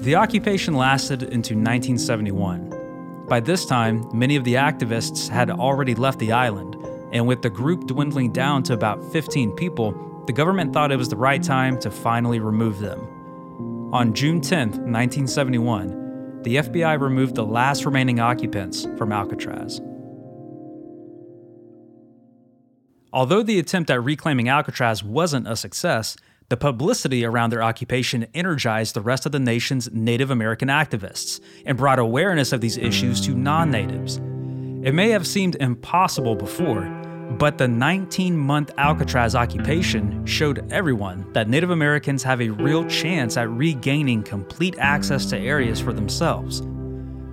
The 0.03 0.15
occupation 0.15 0.75
lasted 0.75 1.23
into 1.23 1.55
1971. 1.55 3.27
By 3.29 3.41
this 3.41 3.67
time, 3.67 4.09
many 4.15 4.37
of 4.37 4.45
the 4.45 4.55
activists 4.55 5.29
had 5.29 5.51
already 5.51 5.95
left 5.95 6.19
the 6.19 6.33
island, 6.33 6.77
and 7.12 7.27
with 7.27 7.43
the 7.43 7.51
group 7.51 7.87
dwindling 7.87 8.33
down 8.33 8.62
to 8.65 8.73
about 8.73 9.05
15 9.12 9.53
people, 9.53 9.93
the 10.26 10.33
government 10.33 10.73
thought 10.73 10.93
it 10.93 10.97
was 10.97 11.09
the 11.09 11.17
right 11.17 11.43
time 11.43 11.79
to 11.81 11.91
finally 11.91 12.38
remove 12.38 12.79
them. 12.79 13.00
On 13.93 14.14
June 14.14 14.41
10, 14.41 14.69
1971, 14.69 16.43
the 16.43 16.57
FBI 16.57 17.00
removed 17.00 17.35
the 17.35 17.45
last 17.45 17.85
remaining 17.85 18.21
occupants 18.21 18.87
from 18.97 19.12
Alcatraz. 19.12 19.81
Although 23.12 23.43
the 23.43 23.59
attempt 23.59 23.91
at 23.91 24.02
reclaiming 24.02 24.49
Alcatraz 24.49 25.05
wasn't 25.05 25.47
a 25.47 25.57
success, 25.57 26.17
the 26.49 26.57
publicity 26.57 27.25
around 27.25 27.50
their 27.50 27.62
occupation 27.62 28.26
energized 28.33 28.95
the 28.95 29.00
rest 29.00 29.26
of 29.26 29.33
the 29.33 29.38
nation's 29.38 29.91
Native 29.93 30.31
American 30.31 30.69
activists 30.69 31.41
and 31.67 31.76
brought 31.76 31.99
awareness 31.99 32.52
of 32.52 32.61
these 32.61 32.76
issues 32.76 33.21
to 33.23 33.35
non 33.35 33.71
natives. 33.71 34.17
It 34.87 34.93
may 34.93 35.11
have 35.11 35.26
seemed 35.26 35.57
impossible 35.57 36.35
before, 36.35 37.02
but 37.39 37.59
the 37.59 37.67
19 37.69 38.37
month 38.37 38.71
Alcatraz 38.79 39.35
occupation 39.35 40.25
showed 40.27 40.71
everyone 40.73 41.31
that 41.33 41.49
Native 41.49 41.71
Americans 41.71 42.23
have 42.23 42.41
a 42.41 42.51
real 42.51 42.85
chance 42.87 43.37
at 43.37 43.51
regaining 43.51 44.23
complete 44.23 44.77
access 44.79 45.27
to 45.27 45.39
areas 45.39 45.81
for 45.81 45.93
themselves. 45.93 46.62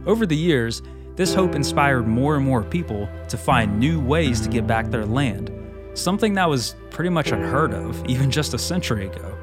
Over 0.05 0.25
the 0.25 0.35
years, 0.35 0.81
this 1.15 1.33
hope 1.33 1.53
inspired 1.53 2.07
more 2.07 2.35
and 2.37 2.45
more 2.45 2.63
people 2.63 3.09
to 3.27 3.37
find 3.37 3.79
new 3.79 3.99
ways 3.99 4.39
to 4.41 4.49
get 4.49 4.65
back 4.65 4.89
their 4.89 5.05
land, 5.05 5.51
something 5.93 6.33
that 6.35 6.49
was 6.49 6.75
pretty 6.89 7.09
much 7.09 7.31
unheard 7.31 7.73
of 7.73 8.05
even 8.09 8.31
just 8.31 8.53
a 8.53 8.57
century 8.57 9.07
ago. 9.07 9.35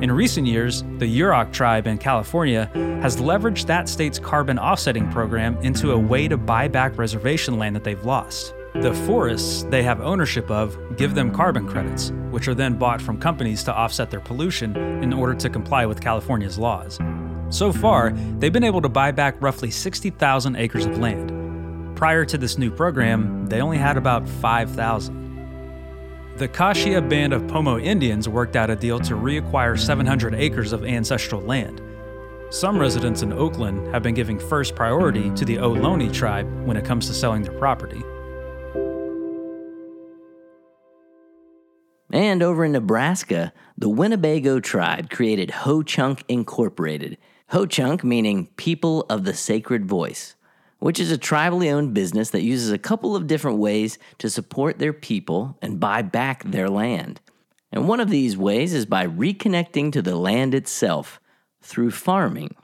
In 0.00 0.12
recent 0.12 0.46
years, 0.46 0.82
the 0.98 1.06
Yurok 1.06 1.52
tribe 1.52 1.86
in 1.86 1.98
California 1.98 2.70
has 3.02 3.16
leveraged 3.16 3.66
that 3.66 3.88
state's 3.88 4.18
carbon 4.18 4.58
offsetting 4.58 5.10
program 5.10 5.56
into 5.62 5.92
a 5.92 5.98
way 5.98 6.28
to 6.28 6.36
buy 6.36 6.68
back 6.68 6.96
reservation 6.98 7.58
land 7.58 7.74
that 7.74 7.82
they've 7.82 8.04
lost. 8.04 8.54
The 8.80 8.94
forests 9.06 9.64
they 9.64 9.82
have 9.82 10.00
ownership 10.00 10.48
of 10.52 10.78
give 10.96 11.16
them 11.16 11.34
carbon 11.34 11.66
credits, 11.66 12.12
which 12.30 12.46
are 12.46 12.54
then 12.54 12.78
bought 12.78 13.02
from 13.02 13.18
companies 13.18 13.64
to 13.64 13.74
offset 13.74 14.08
their 14.08 14.20
pollution 14.20 14.76
in 15.02 15.12
order 15.12 15.34
to 15.34 15.50
comply 15.50 15.84
with 15.84 16.00
California's 16.00 16.58
laws. 16.58 17.00
So 17.50 17.72
far, 17.72 18.12
they've 18.38 18.52
been 18.52 18.62
able 18.62 18.80
to 18.82 18.88
buy 18.88 19.10
back 19.10 19.34
roughly 19.40 19.72
60,000 19.72 20.54
acres 20.54 20.86
of 20.86 20.96
land. 20.96 21.96
Prior 21.96 22.24
to 22.26 22.38
this 22.38 22.56
new 22.56 22.70
program, 22.70 23.46
they 23.46 23.60
only 23.60 23.78
had 23.78 23.96
about 23.96 24.28
5,000. 24.28 26.36
The 26.36 26.46
Kashia 26.46 27.06
Band 27.08 27.32
of 27.32 27.48
Pomo 27.48 27.80
Indians 27.80 28.28
worked 28.28 28.54
out 28.54 28.70
a 28.70 28.76
deal 28.76 29.00
to 29.00 29.14
reacquire 29.14 29.76
700 29.76 30.36
acres 30.36 30.72
of 30.72 30.84
ancestral 30.84 31.40
land. 31.40 31.82
Some 32.50 32.78
residents 32.78 33.22
in 33.22 33.32
Oakland 33.32 33.92
have 33.92 34.04
been 34.04 34.14
giving 34.14 34.38
first 34.38 34.76
priority 34.76 35.30
to 35.30 35.44
the 35.44 35.56
Ohlone 35.56 36.12
tribe 36.12 36.46
when 36.64 36.76
it 36.76 36.84
comes 36.84 37.08
to 37.08 37.12
selling 37.12 37.42
their 37.42 37.58
property. 37.58 38.04
And 42.10 42.42
over 42.42 42.64
in 42.64 42.72
Nebraska, 42.72 43.52
the 43.76 43.88
Winnebago 43.88 44.60
tribe 44.60 45.10
created 45.10 45.50
Ho 45.50 45.82
Chunk 45.82 46.24
Incorporated. 46.28 47.18
Ho 47.50 47.66
Chunk 47.66 48.02
meaning 48.02 48.46
People 48.56 49.04
of 49.10 49.24
the 49.24 49.34
Sacred 49.34 49.86
Voice, 49.86 50.34
which 50.78 50.98
is 50.98 51.12
a 51.12 51.18
tribally 51.18 51.70
owned 51.72 51.92
business 51.92 52.30
that 52.30 52.42
uses 52.42 52.70
a 52.70 52.78
couple 52.78 53.14
of 53.14 53.26
different 53.26 53.58
ways 53.58 53.98
to 54.18 54.30
support 54.30 54.78
their 54.78 54.92
people 54.92 55.58
and 55.60 55.80
buy 55.80 56.02
back 56.02 56.44
their 56.44 56.70
land. 56.70 57.20
And 57.70 57.86
one 57.86 58.00
of 58.00 58.08
these 58.08 58.36
ways 58.36 58.72
is 58.72 58.86
by 58.86 59.06
reconnecting 59.06 59.92
to 59.92 60.00
the 60.00 60.16
land 60.16 60.54
itself 60.54 61.20
through 61.60 61.90
farming. 61.90 62.54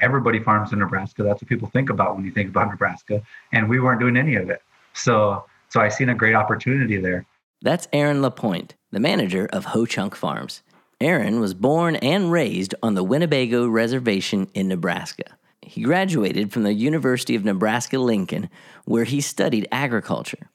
Everybody 0.00 0.40
farms 0.40 0.72
in 0.72 0.80
Nebraska. 0.80 1.22
That's 1.22 1.40
what 1.40 1.48
people 1.48 1.68
think 1.68 1.88
about 1.88 2.16
when 2.16 2.26
you 2.26 2.32
think 2.32 2.50
about 2.50 2.68
Nebraska. 2.70 3.22
And 3.52 3.68
we 3.68 3.80
weren't 3.80 4.00
doing 4.00 4.16
any 4.18 4.34
of 4.36 4.50
it. 4.50 4.62
So 4.92 5.44
so 5.70 5.80
I 5.80 5.88
seen 5.88 6.10
a 6.10 6.14
great 6.14 6.34
opportunity 6.34 6.98
there. 6.98 7.26
That's 7.64 7.88
Aaron 7.94 8.20
LaPointe, 8.20 8.74
the 8.92 9.00
manager 9.00 9.48
of 9.50 9.64
Ho 9.64 9.86
Chunk 9.86 10.14
Farms. 10.14 10.60
Aaron 11.00 11.40
was 11.40 11.54
born 11.54 11.96
and 11.96 12.30
raised 12.30 12.74
on 12.82 12.92
the 12.92 13.02
Winnebago 13.02 13.66
Reservation 13.66 14.50
in 14.52 14.68
Nebraska. 14.68 15.38
He 15.62 15.80
graduated 15.80 16.52
from 16.52 16.64
the 16.64 16.74
University 16.74 17.34
of 17.34 17.42
Nebraska 17.42 17.98
Lincoln, 17.98 18.50
where 18.84 19.04
he 19.04 19.22
studied 19.22 19.66
agriculture. 19.72 20.50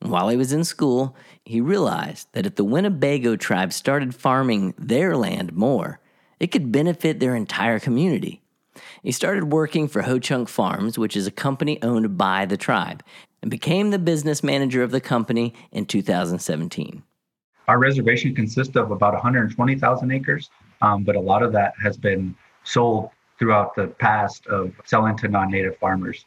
While 0.00 0.28
he 0.28 0.36
was 0.36 0.52
in 0.52 0.64
school, 0.64 1.16
he 1.46 1.62
realized 1.62 2.28
that 2.32 2.44
if 2.44 2.56
the 2.56 2.64
Winnebago 2.64 3.36
tribe 3.36 3.72
started 3.72 4.14
farming 4.14 4.74
their 4.76 5.16
land 5.16 5.54
more, 5.54 5.98
it 6.38 6.48
could 6.48 6.70
benefit 6.70 7.20
their 7.20 7.34
entire 7.34 7.78
community. 7.78 8.42
He 9.02 9.12
started 9.12 9.50
working 9.50 9.88
for 9.88 10.02
Ho 10.02 10.18
Chunk 10.18 10.50
Farms, 10.50 10.98
which 10.98 11.16
is 11.16 11.26
a 11.26 11.30
company 11.30 11.82
owned 11.82 12.18
by 12.18 12.44
the 12.44 12.58
tribe, 12.58 13.02
and 13.42 13.50
became 13.50 13.90
the 13.90 13.98
business 13.98 14.42
manager 14.42 14.82
of 14.82 14.90
the 14.90 15.00
company 15.00 15.54
in 15.72 15.86
2017. 15.86 17.02
Our 17.68 17.78
reservation 17.78 18.34
consists 18.34 18.76
of 18.76 18.90
about 18.90 19.12
120,000 19.12 20.10
acres, 20.10 20.50
um, 20.82 21.04
but 21.04 21.16
a 21.16 21.20
lot 21.20 21.42
of 21.42 21.52
that 21.52 21.74
has 21.82 21.96
been 21.96 22.34
sold 22.64 23.10
throughout 23.38 23.74
the 23.74 23.86
past 23.86 24.46
of 24.48 24.72
selling 24.84 25.16
to 25.18 25.28
non-native 25.28 25.78
farmers. 25.78 26.24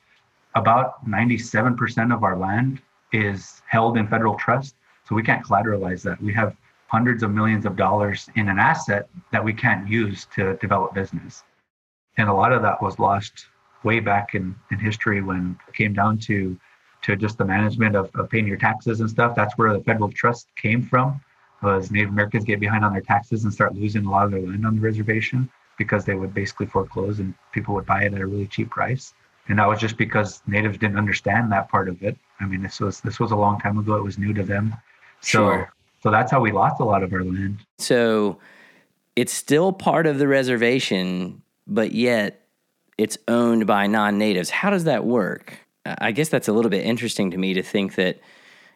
About 0.56 1.06
97% 1.08 2.14
of 2.14 2.24
our 2.24 2.38
land 2.38 2.82
is 3.12 3.62
held 3.68 3.98
in 3.98 4.08
federal 4.08 4.36
trust, 4.36 4.76
so 5.08 5.16
we 5.16 5.24
can't 5.24 5.46
collateralize 5.46 6.02
that. 6.04 6.22
We 6.22 6.34
have 6.34 6.56
hundreds 6.88 7.24
of 7.24 7.32
millions 7.32 7.66
of 7.66 7.76
dollars 7.76 8.30
in 8.36 8.48
an 8.50 8.60
asset 8.60 9.10
that 9.32 9.44
we 9.44 9.54
can't 9.54 9.88
use 9.88 10.28
to 10.36 10.56
develop 10.58 10.94
business. 10.94 11.44
And 12.18 12.30
a 12.30 12.34
lot 12.34 12.54
of 12.54 12.62
that 12.62 12.82
was 12.82 13.00
lost 13.00 13.48
way 13.84 14.00
back 14.00 14.36
in, 14.36 14.56
in 14.72 14.80
history 14.80 15.22
when 15.22 15.58
it 15.68 15.74
came 15.74 15.94
down 15.94 16.20
to 16.20 16.58
to 17.04 17.16
just 17.16 17.38
the 17.38 17.46
management 17.46 17.96
of, 17.96 18.10
of 18.16 18.30
paying 18.30 18.48
your 18.48 18.58
taxes 18.58 19.00
and 19.00 19.10
stuff. 19.10 19.36
That's 19.36 19.58
where 19.58 19.74
the 19.74 19.84
federal 19.84 20.10
trust 20.12 20.48
came 20.56 20.82
from. 20.82 21.22
Was 21.62 21.92
Native 21.92 22.10
Americans 22.10 22.44
get 22.44 22.60
behind 22.60 22.84
on 22.84 22.92
their 22.92 23.02
taxes 23.02 23.46
and 23.46 23.54
start 23.54 23.74
losing 23.74 24.06
a 24.06 24.12
lot 24.12 24.26
of 24.26 24.32
their 24.32 24.42
land 24.42 24.66
on 24.66 24.76
the 24.76 24.82
reservation 24.82 25.50
because 25.78 26.04
they 26.04 26.14
would 26.16 26.34
basically 26.34 26.66
foreclose 26.66 27.20
and 27.20 27.34
people 27.54 27.74
would 27.74 27.86
buy 27.86 28.04
it 28.04 28.14
at 28.14 28.20
a 28.20 28.26
really 28.28 28.48
cheap 28.48 28.70
price. 28.70 29.14
And 29.48 29.60
that 29.60 29.68
was 29.68 29.80
just 29.80 29.98
because 29.98 30.42
natives 30.48 30.78
didn't 30.78 30.98
understand 30.98 31.52
that 31.52 31.70
part 31.70 31.88
of 31.90 32.02
it. 32.04 32.18
I 32.40 32.46
mean, 32.46 32.62
this 32.62 32.80
was 32.80 33.02
this 33.02 33.20
was 33.20 33.32
a 33.32 33.36
long 33.36 33.60
time 33.60 33.78
ago. 33.78 33.96
It 33.96 34.04
was 34.04 34.18
new 34.18 34.34
to 34.34 34.44
them. 34.44 34.76
So 35.22 35.30
Sure. 35.30 35.74
so 36.02 36.12
that's 36.12 36.32
how 36.32 36.42
we 36.42 36.52
lost 36.52 36.82
a 36.82 36.86
lot 36.86 37.04
of 37.04 37.14
our 37.14 37.24
land. 37.24 37.60
So 37.78 38.40
it's 39.16 39.34
still 39.34 39.72
part 39.72 40.06
of 40.08 40.18
the 40.18 40.28
reservation, 40.28 41.42
but 41.68 41.92
yet 41.94 42.46
it's 42.98 43.18
owned 43.28 43.68
by 43.68 43.88
non 43.88 44.18
natives. 44.18 44.50
How 44.50 44.70
does 44.70 44.84
that 44.86 45.06
work? 45.06 45.60
I 45.86 46.12
guess 46.12 46.30
that's 46.30 46.48
a 46.48 46.54
little 46.54 46.72
bit 46.72 46.86
interesting 46.86 47.32
to 47.32 47.38
me 47.38 47.54
to 47.54 47.62
think 47.62 47.96
that 47.96 48.20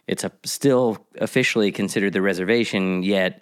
it's 0.07 0.23
a, 0.23 0.31
still 0.43 1.05
officially 1.19 1.71
considered 1.71 2.13
the 2.13 2.21
reservation, 2.21 3.03
yet 3.03 3.41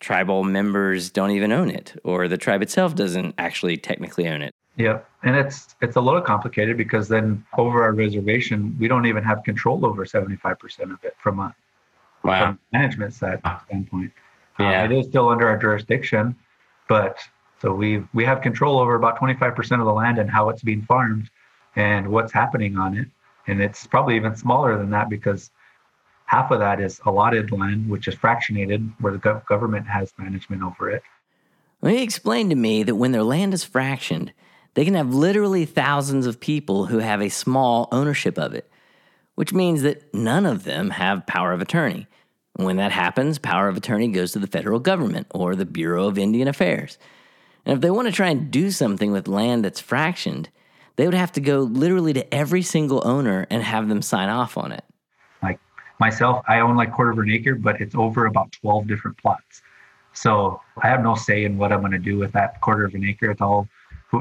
tribal 0.00 0.44
members 0.44 1.10
don't 1.10 1.30
even 1.30 1.52
own 1.52 1.70
it, 1.70 1.98
or 2.04 2.28
the 2.28 2.36
tribe 2.36 2.62
itself 2.62 2.94
doesn't 2.94 3.34
actually 3.38 3.76
technically 3.76 4.28
own 4.28 4.42
it. 4.42 4.52
Yeah, 4.76 5.00
and 5.22 5.36
it's 5.36 5.74
it's 5.80 5.96
a 5.96 6.00
little 6.00 6.20
complicated 6.20 6.76
because 6.76 7.08
then 7.08 7.44
over 7.56 7.82
our 7.82 7.92
reservation, 7.92 8.76
we 8.78 8.88
don't 8.88 9.06
even 9.06 9.24
have 9.24 9.42
control 9.42 9.86
over 9.86 10.04
seventy 10.04 10.36
five 10.36 10.58
percent 10.58 10.92
of 10.92 11.02
it 11.02 11.16
from 11.18 11.38
a 11.38 11.54
from 12.22 12.58
management 12.72 13.14
side 13.14 13.40
standpoint. 13.66 14.12
Uh, 14.58 14.64
Yeah. 14.64 14.84
it 14.84 14.92
is 14.92 15.06
still 15.06 15.28
under 15.28 15.48
our 15.48 15.56
jurisdiction, 15.56 16.36
but 16.88 17.20
so 17.62 17.72
we 17.72 18.04
we 18.12 18.24
have 18.24 18.42
control 18.42 18.78
over 18.78 18.96
about 18.96 19.16
twenty 19.16 19.34
five 19.34 19.54
percent 19.54 19.80
of 19.80 19.86
the 19.86 19.94
land 19.94 20.18
and 20.18 20.30
how 20.30 20.50
it's 20.50 20.62
being 20.62 20.82
farmed 20.82 21.30
and 21.76 22.08
what's 22.08 22.32
happening 22.32 22.76
on 22.76 22.96
it. 22.96 23.06
And 23.46 23.60
it's 23.60 23.86
probably 23.86 24.16
even 24.16 24.34
smaller 24.34 24.76
than 24.76 24.90
that 24.90 25.08
because 25.08 25.50
half 26.24 26.50
of 26.50 26.58
that 26.58 26.80
is 26.80 27.00
allotted 27.04 27.52
land, 27.52 27.88
which 27.88 28.08
is 28.08 28.14
fractionated, 28.14 28.92
where 29.00 29.12
the 29.12 29.18
gov- 29.18 29.46
government 29.46 29.86
has 29.86 30.12
management 30.18 30.62
over 30.62 30.90
it. 30.90 31.02
Well, 31.80 31.92
he 31.92 32.02
explained 32.02 32.50
to 32.50 32.56
me 32.56 32.82
that 32.82 32.96
when 32.96 33.12
their 33.12 33.22
land 33.22 33.54
is 33.54 33.64
fractioned, 33.64 34.32
they 34.74 34.84
can 34.84 34.94
have 34.94 35.14
literally 35.14 35.64
thousands 35.64 36.26
of 36.26 36.40
people 36.40 36.86
who 36.86 36.98
have 36.98 37.22
a 37.22 37.28
small 37.28 37.88
ownership 37.92 38.38
of 38.38 38.54
it, 38.54 38.68
which 39.34 39.52
means 39.52 39.82
that 39.82 40.12
none 40.12 40.44
of 40.44 40.64
them 40.64 40.90
have 40.90 41.26
power 41.26 41.52
of 41.52 41.60
attorney. 41.60 42.06
When 42.54 42.76
that 42.76 42.92
happens, 42.92 43.38
power 43.38 43.68
of 43.68 43.76
attorney 43.76 44.08
goes 44.08 44.32
to 44.32 44.38
the 44.38 44.46
federal 44.46 44.80
government 44.80 45.26
or 45.30 45.54
the 45.54 45.66
Bureau 45.66 46.08
of 46.08 46.18
Indian 46.18 46.48
Affairs. 46.48 46.98
And 47.64 47.74
if 47.74 47.82
they 47.82 47.90
want 47.90 48.08
to 48.08 48.12
try 48.12 48.30
and 48.30 48.50
do 48.50 48.70
something 48.70 49.12
with 49.12 49.28
land 49.28 49.64
that's 49.64 49.80
fractioned, 49.80 50.48
they 50.96 51.04
would 51.04 51.14
have 51.14 51.32
to 51.32 51.40
go 51.40 51.60
literally 51.60 52.12
to 52.14 52.34
every 52.34 52.62
single 52.62 53.02
owner 53.06 53.46
and 53.50 53.62
have 53.62 53.88
them 53.88 54.02
sign 54.02 54.28
off 54.28 54.56
on 54.56 54.72
it. 54.72 54.84
like 55.42 55.60
myself 56.00 56.42
i 56.48 56.60
own 56.60 56.76
like 56.76 56.92
quarter 56.92 57.10
of 57.10 57.18
an 57.18 57.30
acre 57.30 57.54
but 57.54 57.80
it's 57.80 57.94
over 57.94 58.26
about 58.26 58.52
12 58.52 58.86
different 58.86 59.16
plots 59.18 59.62
so 60.12 60.60
i 60.82 60.88
have 60.88 61.02
no 61.02 61.14
say 61.14 61.44
in 61.44 61.56
what 61.58 61.72
i'm 61.72 61.80
going 61.80 61.92
to 61.92 61.98
do 61.98 62.18
with 62.18 62.32
that 62.32 62.60
quarter 62.60 62.84
of 62.84 62.94
an 62.94 63.04
acre 63.04 63.30
it's 63.30 63.40
all 63.40 63.68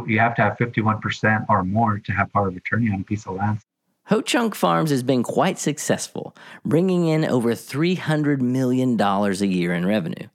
you 0.08 0.20
have 0.20 0.36
to 0.36 0.42
have 0.42 0.58
51% 0.58 1.46
or 1.50 1.64
more 1.64 2.00
to 2.00 2.12
have 2.12 2.32
power 2.34 2.48
of 2.48 2.56
attorney 2.56 2.92
on 2.92 3.02
a 3.02 3.04
piece 3.04 3.26
of 3.26 3.36
land. 3.36 3.60
Ho 4.06 4.22
Chunk 4.22 4.54
Farms 4.54 4.92
has 4.92 5.04
been 5.04 5.24
quite 5.24 5.58
successful, 5.58 6.36
bringing 6.64 7.08
in 7.08 7.26
over 7.26 7.52
$300 7.52 8.40
million 8.40 9.00
a 9.02 9.46
year 9.46 9.74
in 9.74 9.86
revenue. 9.86 10.28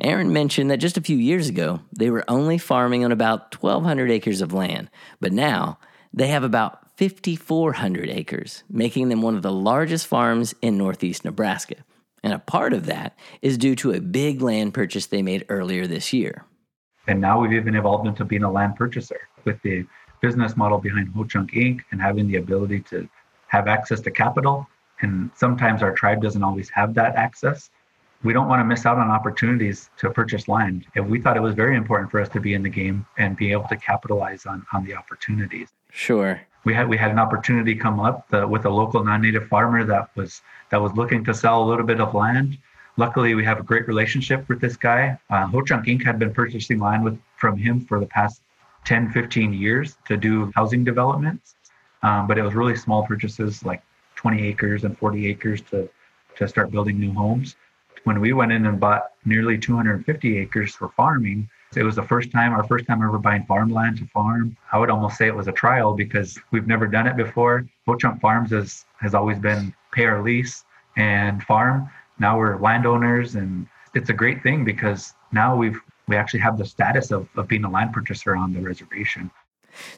Aaron 0.00 0.32
mentioned 0.32 0.70
that 0.70 0.76
just 0.76 0.96
a 0.96 1.02
few 1.02 1.16
years 1.16 1.48
ago, 1.48 1.80
they 1.92 2.10
were 2.10 2.24
only 2.28 2.56
farming 2.56 3.04
on 3.04 3.10
about 3.10 3.54
1,200 3.60 4.10
acres 4.10 4.40
of 4.40 4.52
land, 4.52 4.90
but 5.20 5.32
now 5.32 5.78
they 6.12 6.28
have 6.28 6.44
about 6.44 6.96
5,400 6.96 8.08
acres, 8.08 8.62
making 8.70 9.08
them 9.08 9.22
one 9.22 9.34
of 9.34 9.42
the 9.42 9.52
largest 9.52 10.06
farms 10.06 10.54
in 10.62 10.78
northeast 10.78 11.24
Nebraska. 11.24 11.76
And 12.22 12.32
a 12.32 12.38
part 12.38 12.72
of 12.72 12.86
that 12.86 13.16
is 13.42 13.58
due 13.58 13.76
to 13.76 13.92
a 13.92 14.00
big 14.00 14.40
land 14.40 14.74
purchase 14.74 15.06
they 15.06 15.22
made 15.22 15.44
earlier 15.48 15.86
this 15.86 16.12
year. 16.12 16.44
And 17.06 17.20
now 17.20 17.40
we've 17.40 17.52
even 17.52 17.74
evolved 17.74 18.06
into 18.06 18.24
being 18.24 18.42
a 18.42 18.50
land 18.50 18.76
purchaser 18.76 19.20
with 19.44 19.60
the 19.62 19.86
business 20.20 20.56
model 20.56 20.78
behind 20.78 21.08
Ho 21.14 21.24
Chunk 21.24 21.52
Inc. 21.52 21.80
and 21.90 22.00
having 22.00 22.26
the 22.26 22.36
ability 22.36 22.80
to 22.90 23.08
have 23.46 23.68
access 23.68 24.00
to 24.00 24.10
capital. 24.10 24.66
And 25.00 25.30
sometimes 25.34 25.82
our 25.82 25.94
tribe 25.94 26.20
doesn't 26.20 26.42
always 26.42 26.68
have 26.70 26.94
that 26.94 27.14
access. 27.14 27.70
We 28.24 28.32
don't 28.32 28.48
want 28.48 28.60
to 28.60 28.64
miss 28.64 28.84
out 28.84 28.98
on 28.98 29.10
opportunities 29.10 29.90
to 29.98 30.10
purchase 30.10 30.48
land. 30.48 30.86
And 30.96 31.08
we 31.08 31.20
thought 31.20 31.36
it 31.36 31.42
was 31.42 31.54
very 31.54 31.76
important 31.76 32.10
for 32.10 32.20
us 32.20 32.28
to 32.30 32.40
be 32.40 32.54
in 32.54 32.62
the 32.62 32.68
game 32.68 33.06
and 33.16 33.36
be 33.36 33.52
able 33.52 33.68
to 33.68 33.76
capitalize 33.76 34.44
on, 34.44 34.66
on 34.72 34.84
the 34.84 34.94
opportunities. 34.94 35.68
Sure. 35.92 36.40
We 36.64 36.74
had 36.74 36.88
we 36.88 36.96
had 36.96 37.10
an 37.10 37.18
opportunity 37.18 37.74
come 37.74 38.00
up 38.00 38.28
the, 38.28 38.46
with 38.46 38.66
a 38.66 38.70
local 38.70 39.02
non-native 39.02 39.46
farmer 39.48 39.84
that 39.84 40.14
was 40.16 40.42
that 40.70 40.80
was 40.80 40.92
looking 40.94 41.24
to 41.24 41.32
sell 41.32 41.62
a 41.62 41.66
little 41.66 41.86
bit 41.86 42.00
of 42.00 42.14
land 42.14 42.58
luckily 42.98 43.34
we 43.34 43.44
have 43.44 43.58
a 43.58 43.62
great 43.62 43.86
relationship 43.88 44.46
with 44.48 44.60
this 44.60 44.76
guy 44.76 45.16
uh, 45.30 45.46
ho 45.46 45.62
chunk 45.62 45.86
inc 45.86 46.04
had 46.04 46.18
been 46.18 46.34
purchasing 46.34 46.78
land 46.78 47.02
with 47.02 47.18
from 47.36 47.56
him 47.56 47.80
for 47.80 48.00
the 48.00 48.06
past 48.06 48.42
10 48.84 49.12
15 49.12 49.52
years 49.54 49.96
to 50.04 50.16
do 50.16 50.52
housing 50.54 50.84
developments 50.84 51.54
um, 52.02 52.26
but 52.26 52.36
it 52.36 52.42
was 52.42 52.54
really 52.54 52.76
small 52.76 53.06
purchases 53.06 53.64
like 53.64 53.82
20 54.16 54.46
acres 54.46 54.84
and 54.84 54.98
40 54.98 55.26
acres 55.26 55.62
to 55.62 55.88
to 56.36 56.46
start 56.46 56.70
building 56.70 56.98
new 57.00 57.12
homes 57.12 57.56
when 58.08 58.20
we 58.20 58.32
went 58.32 58.50
in 58.50 58.66
and 58.66 58.80
bought 58.80 59.12
nearly 59.24 59.56
250 59.56 60.38
acres 60.38 60.74
for 60.74 60.88
farming 60.96 61.48
it 61.76 61.82
was 61.82 61.96
the 61.96 62.02
first 62.02 62.30
time 62.30 62.52
our 62.52 62.64
first 62.64 62.86
time 62.86 63.02
ever 63.02 63.18
buying 63.18 63.44
farmland 63.44 63.98
to 63.98 64.06
farm. 64.06 64.56
I 64.72 64.78
would 64.78 64.90
almost 64.90 65.18
say 65.18 65.26
it 65.26 65.34
was 65.34 65.48
a 65.48 65.52
trial 65.52 65.92
because 65.92 66.38
we've 66.50 66.66
never 66.66 66.86
done 66.86 67.06
it 67.06 67.16
before. 67.16 67.66
Ho 67.86 67.96
farms 68.20 68.50
has 68.50 68.84
has 69.00 69.14
always 69.14 69.38
been 69.38 69.74
pay 69.92 70.06
or 70.06 70.22
lease 70.22 70.64
and 70.96 71.42
farm. 71.42 71.90
Now 72.18 72.38
we're 72.38 72.58
landowners 72.58 73.34
and 73.34 73.66
it's 73.94 74.08
a 74.08 74.14
great 74.14 74.42
thing 74.42 74.64
because 74.64 75.14
now 75.32 75.56
we've 75.56 75.78
we 76.06 76.16
actually 76.16 76.40
have 76.40 76.56
the 76.56 76.64
status 76.64 77.10
of, 77.10 77.28
of 77.36 77.48
being 77.48 77.64
a 77.64 77.70
land 77.70 77.92
purchaser 77.92 78.34
on 78.34 78.54
the 78.54 78.60
reservation. 78.60 79.30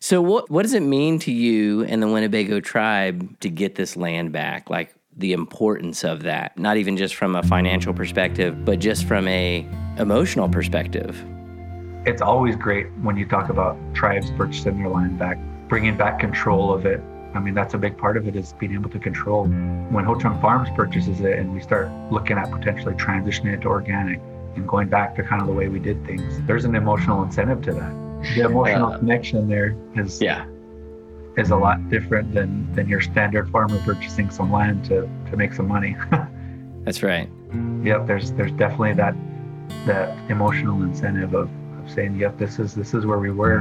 So 0.00 0.20
what 0.20 0.50
what 0.50 0.62
does 0.62 0.74
it 0.74 0.82
mean 0.82 1.20
to 1.20 1.32
you 1.32 1.84
and 1.84 2.02
the 2.02 2.08
winnebago 2.08 2.58
tribe 2.58 3.38
to 3.40 3.48
get 3.48 3.76
this 3.76 3.96
land 3.96 4.32
back? 4.32 4.68
Like 4.68 4.92
the 5.20 5.32
importance 5.32 6.04
of 6.04 6.22
that 6.22 6.56
not 6.58 6.76
even 6.76 6.96
just 6.96 7.14
from 7.14 7.36
a 7.36 7.42
financial 7.42 7.94
perspective 7.94 8.64
but 8.64 8.78
just 8.78 9.04
from 9.04 9.26
a 9.28 9.66
emotional 9.98 10.48
perspective 10.48 11.24
it's 12.06 12.22
always 12.22 12.56
great 12.56 12.86
when 13.02 13.16
you 13.16 13.26
talk 13.26 13.50
about 13.50 13.76
tribes 13.94 14.30
purchasing 14.32 14.78
their 14.78 14.88
land 14.88 15.18
back 15.18 15.38
bringing 15.68 15.96
back 15.96 16.18
control 16.18 16.72
of 16.72 16.86
it 16.86 17.00
I 17.34 17.38
mean, 17.38 17.54
that's 17.54 17.74
a 17.74 17.78
big 17.78 17.96
part 17.96 18.16
of 18.16 18.26
it 18.26 18.34
is 18.34 18.54
being 18.54 18.74
able 18.74 18.90
to 18.90 18.98
control. 18.98 19.44
When 19.44 20.04
Ho 20.04 20.18
Chunk 20.18 20.40
Farms 20.40 20.68
purchases 20.74 21.20
it 21.20 21.38
and 21.38 21.54
we 21.54 21.60
start 21.60 21.88
looking 22.10 22.36
at 22.36 22.50
potentially 22.50 22.94
transitioning 22.94 23.54
it 23.54 23.60
to 23.62 23.68
organic 23.68 24.20
and 24.56 24.66
going 24.66 24.88
back 24.88 25.14
to 25.14 25.22
kind 25.22 25.40
of 25.40 25.46
the 25.46 25.54
way 25.54 25.68
we 25.68 25.78
did 25.78 26.04
things, 26.04 26.40
there's 26.46 26.64
an 26.64 26.74
emotional 26.74 27.22
incentive 27.22 27.62
to 27.62 27.72
that. 27.72 28.10
The 28.34 28.46
emotional 28.46 28.92
uh, 28.92 28.98
connection 28.98 29.48
there 29.48 29.76
is 29.94 30.20
yeah 30.20 30.44
is 31.36 31.50
a 31.50 31.56
lot 31.56 31.88
different 31.88 32.34
than 32.34 32.72
than 32.74 32.88
your 32.88 33.00
standard 33.00 33.50
farmer 33.50 33.78
purchasing 33.84 34.30
some 34.30 34.52
land 34.52 34.84
to 34.86 35.08
to 35.30 35.36
make 35.36 35.52
some 35.52 35.68
money. 35.68 35.96
that's 36.84 37.02
right. 37.02 37.28
Yep, 37.82 38.06
there's 38.06 38.32
there's 38.32 38.52
definitely 38.52 38.94
that 38.94 39.14
that 39.86 40.30
emotional 40.30 40.82
incentive 40.82 41.34
of, 41.34 41.48
of 41.78 41.90
saying, 41.90 42.16
yep, 42.16 42.38
this 42.38 42.58
is 42.58 42.74
this 42.74 42.94
is 42.94 43.06
where 43.06 43.18
we 43.18 43.30
were 43.30 43.58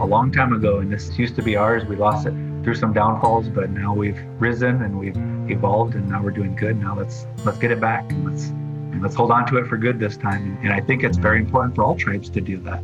a 0.00 0.06
long 0.06 0.32
time 0.32 0.52
ago 0.52 0.78
and 0.78 0.92
this 0.92 1.16
used 1.18 1.36
to 1.36 1.42
be 1.42 1.56
ours. 1.56 1.84
We 1.84 1.96
lost 1.96 2.26
it 2.26 2.34
through 2.64 2.74
some 2.74 2.92
downfalls, 2.92 3.48
but 3.48 3.70
now 3.70 3.94
we've 3.94 4.20
risen 4.40 4.82
and 4.82 4.98
we've 4.98 5.16
evolved, 5.50 5.94
and 5.94 6.08
now 6.08 6.22
we're 6.22 6.32
doing 6.32 6.56
good. 6.56 6.80
Now 6.80 6.96
let's 6.96 7.26
let's 7.44 7.58
get 7.58 7.70
it 7.70 7.80
back 7.80 8.10
and 8.10 8.28
let's 8.28 8.46
and 8.46 9.02
let's 9.02 9.14
hold 9.14 9.30
on 9.30 9.46
to 9.46 9.58
it 9.58 9.66
for 9.66 9.76
good 9.76 10.00
this 10.00 10.16
time. 10.16 10.58
And 10.62 10.72
I 10.72 10.80
think 10.80 11.04
it's 11.04 11.18
very 11.18 11.38
important 11.38 11.74
for 11.74 11.84
all 11.84 11.96
tribes 11.96 12.30
to 12.30 12.40
do 12.40 12.56
that. 12.58 12.82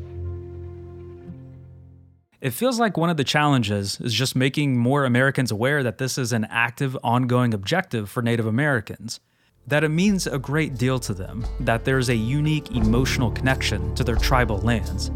It 2.43 2.53
feels 2.53 2.81
like 2.81 2.97
one 2.97 3.09
of 3.09 3.17
the 3.17 3.23
challenges 3.23 4.01
is 4.01 4.13
just 4.13 4.35
making 4.35 4.77
more 4.77 5.05
Americans 5.05 5.53
aware 5.53 5.85
that 5.85 5.99
this 5.99 6.19
is 6.19 6.33
an 6.33 6.45
active, 6.51 6.99
ongoing 7.05 7.55
objective 7.55 8.11
for 8.11 8.21
Native 8.21 8.47
Americans. 8.47 9.21
That 9.69 9.85
it 9.85 9.91
means 9.91 10.27
a 10.27 10.41
great 10.41 10.75
deal 10.75 10.99
to 10.99 11.15
them, 11.15 11.47
that 11.61 11.85
there's 11.85 12.09
a 12.09 12.17
unique 12.17 12.73
emotional 12.73 13.31
connection 13.31 13.95
to 13.95 14.03
their 14.03 14.17
tribal 14.17 14.59
lands, 14.59 15.13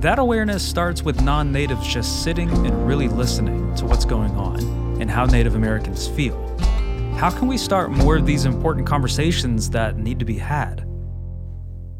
that 0.00 0.18
awareness 0.18 0.62
starts 0.62 1.02
with 1.02 1.22
non 1.22 1.50
natives 1.50 1.88
just 1.88 2.22
sitting 2.22 2.50
and 2.50 2.86
really 2.86 3.08
listening 3.08 3.74
to 3.76 3.86
what's 3.86 4.04
going 4.04 4.32
on 4.32 4.60
and 5.00 5.10
how 5.10 5.24
Native 5.24 5.54
Americans 5.54 6.06
feel. 6.06 6.36
How 7.16 7.30
can 7.30 7.48
we 7.48 7.56
start 7.56 7.92
more 7.92 8.16
of 8.16 8.26
these 8.26 8.44
important 8.44 8.86
conversations 8.86 9.70
that 9.70 9.96
need 9.96 10.18
to 10.18 10.26
be 10.26 10.36
had? 10.36 10.87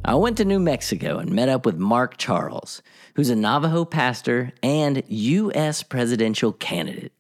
I 0.09 0.15
went 0.15 0.39
to 0.39 0.45
New 0.47 0.59
Mexico 0.59 1.19
and 1.19 1.31
met 1.33 1.51
up 1.51 1.67
with 1.67 1.77
Mark 1.77 2.17
Charles, 2.17 2.81
who's 3.15 3.29
a 3.29 3.37
Navajo 3.37 3.85
pastor 3.85 4.55
and 4.63 5.03
U.S. 5.07 5.83
presidential 5.83 6.51
candidate. 6.51 7.13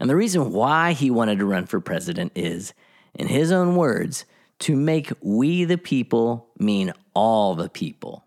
And 0.00 0.10
the 0.10 0.16
reason 0.16 0.52
why 0.52 0.92
he 0.92 1.08
wanted 1.08 1.38
to 1.38 1.46
run 1.46 1.66
for 1.66 1.78
president 1.78 2.32
is, 2.34 2.74
in 3.14 3.28
his 3.28 3.52
own 3.52 3.76
words, 3.76 4.24
to 4.58 4.74
make 4.74 5.12
we 5.20 5.62
the 5.62 5.78
people 5.78 6.48
mean 6.58 6.92
all 7.14 7.54
the 7.54 7.68
people. 7.68 8.24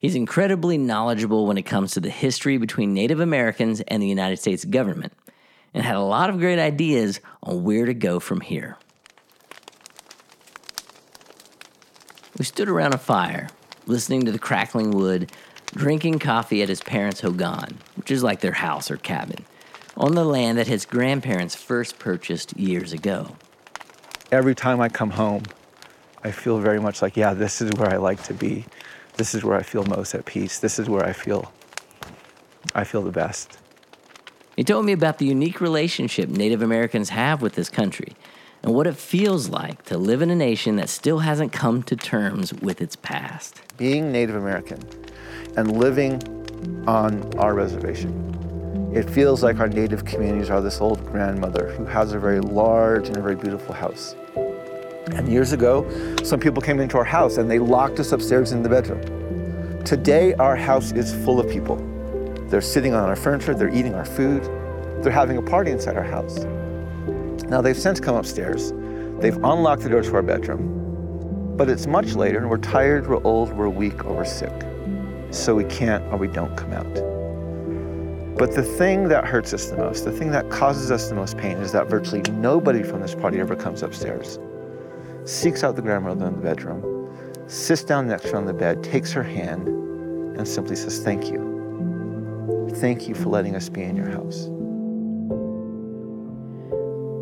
He's 0.00 0.16
incredibly 0.16 0.76
knowledgeable 0.76 1.46
when 1.46 1.56
it 1.56 1.62
comes 1.62 1.92
to 1.92 2.00
the 2.00 2.10
history 2.10 2.58
between 2.58 2.94
Native 2.94 3.20
Americans 3.20 3.80
and 3.82 4.02
the 4.02 4.08
United 4.08 4.40
States 4.40 4.64
government, 4.64 5.12
and 5.72 5.84
had 5.84 5.94
a 5.94 6.00
lot 6.00 6.30
of 6.30 6.40
great 6.40 6.58
ideas 6.58 7.20
on 7.44 7.62
where 7.62 7.86
to 7.86 7.94
go 7.94 8.18
from 8.18 8.40
here. 8.40 8.76
We 12.38 12.44
stood 12.44 12.68
around 12.68 12.94
a 12.94 12.98
fire, 12.98 13.48
listening 13.86 14.24
to 14.26 14.32
the 14.32 14.38
crackling 14.38 14.90
wood, 14.90 15.30
drinking 15.74 16.18
coffee 16.18 16.62
at 16.62 16.68
his 16.68 16.82
parents' 16.82 17.20
hogan, 17.20 17.78
which 17.96 18.10
is 18.10 18.22
like 18.22 18.40
their 18.40 18.52
house 18.52 18.90
or 18.90 18.96
cabin, 18.96 19.44
on 19.96 20.14
the 20.14 20.24
land 20.24 20.58
that 20.58 20.66
his 20.66 20.84
grandparents 20.86 21.54
first 21.54 21.98
purchased 21.98 22.56
years 22.56 22.92
ago. 22.92 23.36
Every 24.32 24.54
time 24.54 24.80
I 24.80 24.88
come 24.88 25.10
home, 25.10 25.42
I 26.22 26.30
feel 26.30 26.58
very 26.58 26.80
much 26.80 27.02
like, 27.02 27.16
yeah, 27.16 27.34
this 27.34 27.60
is 27.60 27.70
where 27.72 27.92
I 27.92 27.96
like 27.96 28.22
to 28.24 28.34
be 28.34 28.64
this 29.16 29.34
is 29.34 29.44
where 29.44 29.56
I 29.56 29.62
feel 29.62 29.84
most 29.84 30.14
at 30.14 30.24
peace. 30.24 30.58
This 30.58 30.78
is 30.78 30.88
where 30.88 31.04
I 31.04 31.12
feel 31.12 31.52
I 32.74 32.84
feel 32.84 33.02
the 33.02 33.12
best. 33.12 33.58
He 34.56 34.64
told 34.64 34.84
me 34.84 34.92
about 34.92 35.18
the 35.18 35.26
unique 35.26 35.60
relationship 35.60 36.28
Native 36.28 36.62
Americans 36.62 37.10
have 37.10 37.42
with 37.42 37.54
this 37.54 37.68
country 37.68 38.14
and 38.64 38.72
what 38.74 38.86
it 38.86 38.96
feels 38.96 39.50
like 39.50 39.82
to 39.84 39.98
live 39.98 40.22
in 40.22 40.30
a 40.30 40.34
nation 40.34 40.76
that 40.76 40.88
still 40.88 41.18
hasn't 41.18 41.52
come 41.52 41.82
to 41.82 41.94
terms 41.94 42.54
with 42.54 42.80
its 42.80 42.96
past. 42.96 43.60
Being 43.76 44.10
Native 44.10 44.36
American 44.36 44.80
and 45.58 45.76
living 45.76 46.14
on 46.88 47.30
our 47.38 47.52
reservation, 47.52 48.90
it 48.94 49.08
feels 49.10 49.42
like 49.42 49.60
our 49.60 49.68
Native 49.68 50.06
communities 50.06 50.48
are 50.48 50.62
this 50.62 50.80
old 50.80 51.04
grandmother 51.04 51.72
who 51.72 51.84
has 51.84 52.14
a 52.14 52.18
very 52.18 52.40
large 52.40 53.06
and 53.08 53.18
a 53.18 53.20
very 53.20 53.36
beautiful 53.36 53.74
house. 53.74 54.16
And 55.08 55.28
years 55.28 55.52
ago, 55.52 55.86
some 56.24 56.40
people 56.40 56.62
came 56.62 56.80
into 56.80 56.96
our 56.96 57.04
house 57.04 57.36
and 57.36 57.50
they 57.50 57.58
locked 57.58 58.00
us 58.00 58.12
upstairs 58.12 58.52
in 58.52 58.62
the 58.62 58.70
bedroom. 58.70 59.84
Today, 59.84 60.32
our 60.34 60.56
house 60.56 60.90
is 60.92 61.12
full 61.12 61.38
of 61.38 61.50
people. 61.50 61.76
They're 62.48 62.62
sitting 62.62 62.94
on 62.94 63.06
our 63.10 63.16
furniture, 63.16 63.54
they're 63.54 63.74
eating 63.74 63.92
our 63.92 64.06
food, 64.06 64.42
they're 65.02 65.12
having 65.12 65.36
a 65.36 65.42
party 65.42 65.70
inside 65.70 65.98
our 65.98 66.02
house. 66.02 66.46
Now, 67.54 67.60
they've 67.60 67.78
since 67.78 68.00
come 68.00 68.16
upstairs, 68.16 68.72
they've 69.20 69.36
unlocked 69.36 69.82
the 69.82 69.88
door 69.88 70.02
to 70.02 70.14
our 70.16 70.22
bedroom, 70.22 71.54
but 71.56 71.70
it's 71.70 71.86
much 71.86 72.14
later 72.14 72.38
and 72.38 72.50
we're 72.50 72.58
tired, 72.58 73.06
we're 73.06 73.22
old, 73.22 73.52
we're 73.52 73.68
weak, 73.68 74.04
or 74.04 74.16
we're 74.16 74.24
sick. 74.24 74.50
So 75.30 75.54
we 75.54 75.62
can't 75.62 76.02
or 76.12 76.16
we 76.16 76.26
don't 76.26 76.56
come 76.56 76.72
out. 76.72 76.92
But 78.36 78.56
the 78.56 78.62
thing 78.64 79.06
that 79.06 79.24
hurts 79.24 79.54
us 79.54 79.66
the 79.66 79.76
most, 79.76 80.04
the 80.04 80.10
thing 80.10 80.32
that 80.32 80.50
causes 80.50 80.90
us 80.90 81.08
the 81.08 81.14
most 81.14 81.38
pain, 81.38 81.58
is 81.58 81.70
that 81.70 81.86
virtually 81.86 82.22
nobody 82.32 82.82
from 82.82 83.00
this 83.00 83.14
party 83.14 83.38
ever 83.38 83.54
comes 83.54 83.84
upstairs 83.84 84.40
seeks 85.24 85.62
out 85.62 85.76
the 85.76 85.82
grandmother 85.82 86.26
in 86.26 86.34
the 86.34 86.42
bedroom, 86.42 87.08
sits 87.46 87.84
down 87.84 88.08
next 88.08 88.24
to 88.24 88.30
her 88.30 88.36
on 88.36 88.46
the 88.46 88.52
bed, 88.52 88.82
takes 88.82 89.12
her 89.12 89.22
hand, 89.22 89.68
and 89.68 90.48
simply 90.48 90.74
says, 90.74 91.04
Thank 91.04 91.30
you. 91.30 92.68
Thank 92.80 93.06
you 93.06 93.14
for 93.14 93.28
letting 93.28 93.54
us 93.54 93.68
be 93.68 93.84
in 93.84 93.94
your 93.94 94.10
house. 94.10 94.48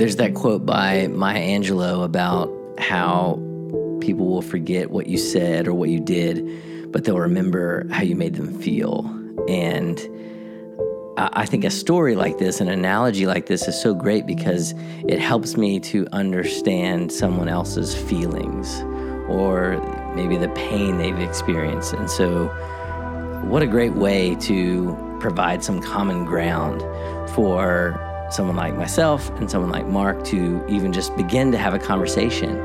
There's 0.03 0.17
that 0.17 0.35
quote 0.35 0.67
by 0.67 1.07
Maya 1.07 1.39
Angelou 1.39 2.03
about 2.03 2.51
how 2.77 3.35
people 4.01 4.27
will 4.27 4.43
forget 4.43 4.91
what 4.91 5.07
you 5.07 5.17
said 5.17 5.69
or 5.69 5.75
what 5.75 5.91
you 5.91 6.01
did, 6.01 6.91
but 6.91 7.05
they'll 7.05 7.21
remember 7.21 7.87
how 7.89 8.03
you 8.03 8.17
made 8.17 8.35
them 8.35 8.61
feel. 8.61 9.07
And 9.49 10.01
I 11.17 11.47
think 11.47 11.63
a 11.63 11.71
story 11.71 12.17
like 12.17 12.39
this, 12.39 12.61
an 12.61 12.67
analogy 12.67 13.27
like 13.27 13.47
this, 13.47 13.69
is 13.69 13.81
so 13.81 13.95
great 13.95 14.27
because 14.27 14.75
it 15.07 15.21
helps 15.21 15.57
me 15.57 15.79
to 15.79 16.09
understand 16.11 17.13
someone 17.13 17.49
else's 17.49 17.95
feelings 17.95 18.81
or 19.29 19.79
maybe 20.17 20.37
the 20.37 20.49
pain 20.57 20.99
they've 20.99 21.21
experienced. 21.21 21.93
And 21.93 22.11
so, 22.11 22.49
what 23.45 23.63
a 23.63 23.69
great 23.69 23.95
way 23.95 24.35
to 24.41 25.17
provide 25.21 25.63
some 25.63 25.81
common 25.81 26.25
ground 26.25 26.81
for 27.31 28.09
someone 28.33 28.57
like 28.57 28.75
myself 28.75 29.29
and 29.39 29.51
someone 29.51 29.71
like 29.71 29.87
Mark 29.87 30.25
to 30.25 30.65
even 30.69 30.93
just 30.93 31.15
begin 31.17 31.53
to 31.53 31.59
have 31.59 31.75
a 31.75 31.79
conversation 31.79 32.57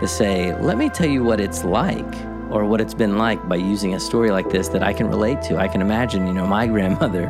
to 0.00 0.06
say, 0.06 0.54
let 0.60 0.76
me 0.76 0.88
tell 0.88 1.08
you 1.08 1.24
what 1.24 1.40
it's 1.40 1.64
like 1.64 2.14
or 2.50 2.64
what 2.64 2.80
it's 2.80 2.94
been 2.94 3.18
like 3.18 3.48
by 3.48 3.56
using 3.56 3.94
a 3.94 4.00
story 4.00 4.30
like 4.30 4.50
this 4.50 4.68
that 4.68 4.82
I 4.82 4.92
can 4.92 5.08
relate 5.08 5.42
to. 5.42 5.56
I 5.56 5.68
can 5.68 5.80
imagine, 5.80 6.26
you 6.26 6.32
know, 6.32 6.46
my 6.46 6.66
grandmother 6.74 7.28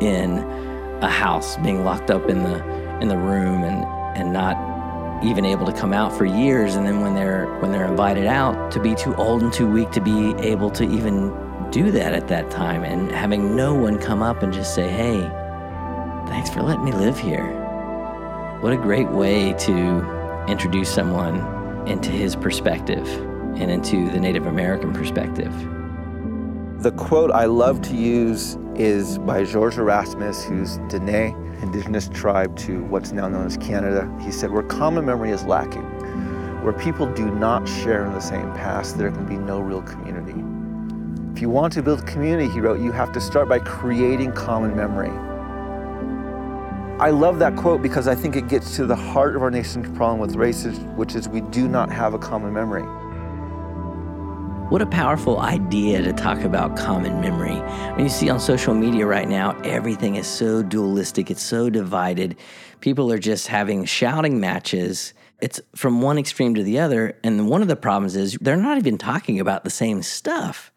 in 0.00 0.38
a 1.02 1.08
house 1.08 1.56
being 1.58 1.84
locked 1.84 2.10
up 2.10 2.28
in 2.28 2.42
the 2.42 2.62
in 3.00 3.08
the 3.08 3.16
room 3.16 3.64
and 3.64 3.84
and 4.18 4.32
not 4.32 4.56
even 5.24 5.44
able 5.44 5.66
to 5.66 5.72
come 5.72 5.92
out 5.92 6.12
for 6.12 6.24
years 6.24 6.74
and 6.74 6.86
then 6.86 7.00
when 7.00 7.14
they're 7.14 7.46
when 7.60 7.72
they're 7.72 7.86
invited 7.86 8.26
out 8.26 8.70
to 8.72 8.80
be 8.80 8.94
too 8.94 9.14
old 9.16 9.42
and 9.42 9.52
too 9.52 9.70
weak 9.70 9.90
to 9.90 10.00
be 10.00 10.34
able 10.38 10.70
to 10.70 10.84
even 10.84 11.30
do 11.70 11.90
that 11.90 12.14
at 12.14 12.28
that 12.28 12.50
time 12.50 12.82
and 12.82 13.10
having 13.12 13.54
no 13.54 13.74
one 13.74 13.98
come 13.98 14.22
up 14.22 14.42
and 14.42 14.52
just 14.52 14.74
say 14.74 14.88
hey 14.88 15.20
thanks 16.30 16.48
for 16.48 16.62
letting 16.62 16.84
me 16.84 16.92
live 16.92 17.18
here 17.18 17.46
what 18.62 18.72
a 18.72 18.76
great 18.76 19.10
way 19.10 19.52
to 19.54 20.00
introduce 20.48 20.88
someone 20.88 21.36
into 21.88 22.10
his 22.10 22.36
perspective 22.36 23.06
and 23.58 23.70
into 23.70 24.10
the 24.10 24.20
native 24.20 24.46
american 24.46 24.92
perspective 24.92 25.52
The 26.82 26.92
quote 26.92 27.30
I 27.30 27.44
love 27.44 27.82
to 27.82 27.94
use 27.94 28.56
is 28.74 29.18
by 29.18 29.44
George 29.44 29.76
Erasmus, 29.76 30.44
who's 30.44 30.78
Dene, 30.88 31.36
indigenous 31.60 32.08
tribe 32.08 32.56
to 32.60 32.82
what's 32.84 33.12
now 33.12 33.28
known 33.28 33.44
as 33.44 33.58
Canada. 33.58 34.10
He 34.22 34.32
said, 34.32 34.50
Where 34.50 34.62
common 34.62 35.04
memory 35.04 35.30
is 35.30 35.44
lacking, 35.44 35.84
where 36.62 36.72
people 36.72 37.06
do 37.12 37.30
not 37.30 37.68
share 37.68 38.06
in 38.06 38.14
the 38.14 38.20
same 38.20 38.50
past, 38.54 38.96
there 38.96 39.10
can 39.10 39.26
be 39.26 39.36
no 39.36 39.60
real 39.60 39.82
community. 39.82 40.42
If 41.34 41.42
you 41.42 41.50
want 41.50 41.74
to 41.74 41.82
build 41.82 42.06
community, 42.06 42.50
he 42.50 42.60
wrote, 42.60 42.80
you 42.80 42.92
have 42.92 43.12
to 43.12 43.20
start 43.20 43.48
by 43.48 43.58
creating 43.58 44.32
common 44.32 44.74
memory. 44.74 45.10
I 47.00 47.08
love 47.08 47.38
that 47.38 47.56
quote 47.56 47.80
because 47.80 48.06
I 48.06 48.14
think 48.14 48.36
it 48.36 48.46
gets 48.46 48.76
to 48.76 48.84
the 48.84 48.94
heart 48.94 49.34
of 49.34 49.40
our 49.40 49.50
nation's 49.50 49.88
problem 49.96 50.18
with 50.18 50.36
racism, 50.36 50.96
which 50.96 51.14
is 51.14 51.30
we 51.30 51.40
do 51.40 51.66
not 51.66 51.90
have 51.90 52.12
a 52.12 52.18
common 52.18 52.52
memory. 52.52 52.82
What 54.68 54.82
a 54.82 54.86
powerful 54.86 55.40
idea 55.40 56.02
to 56.02 56.12
talk 56.12 56.42
about 56.42 56.76
common 56.76 57.18
memory. 57.22 57.56
When 57.94 58.00
you 58.00 58.10
see 58.10 58.28
on 58.28 58.38
social 58.38 58.74
media 58.74 59.06
right 59.06 59.26
now, 59.26 59.58
everything 59.62 60.16
is 60.16 60.26
so 60.26 60.62
dualistic, 60.62 61.30
it's 61.30 61.40
so 61.40 61.70
divided. 61.70 62.36
People 62.80 63.10
are 63.10 63.18
just 63.18 63.46
having 63.46 63.86
shouting 63.86 64.38
matches. 64.38 65.14
It's 65.40 65.58
from 65.74 66.02
one 66.02 66.18
extreme 66.18 66.54
to 66.56 66.62
the 66.62 66.80
other. 66.80 67.18
And 67.24 67.48
one 67.48 67.62
of 67.62 67.68
the 67.68 67.76
problems 67.76 68.14
is 68.14 68.36
they're 68.42 68.58
not 68.58 68.76
even 68.76 68.98
talking 68.98 69.40
about 69.40 69.64
the 69.64 69.70
same 69.70 70.02
stuff. 70.02 70.70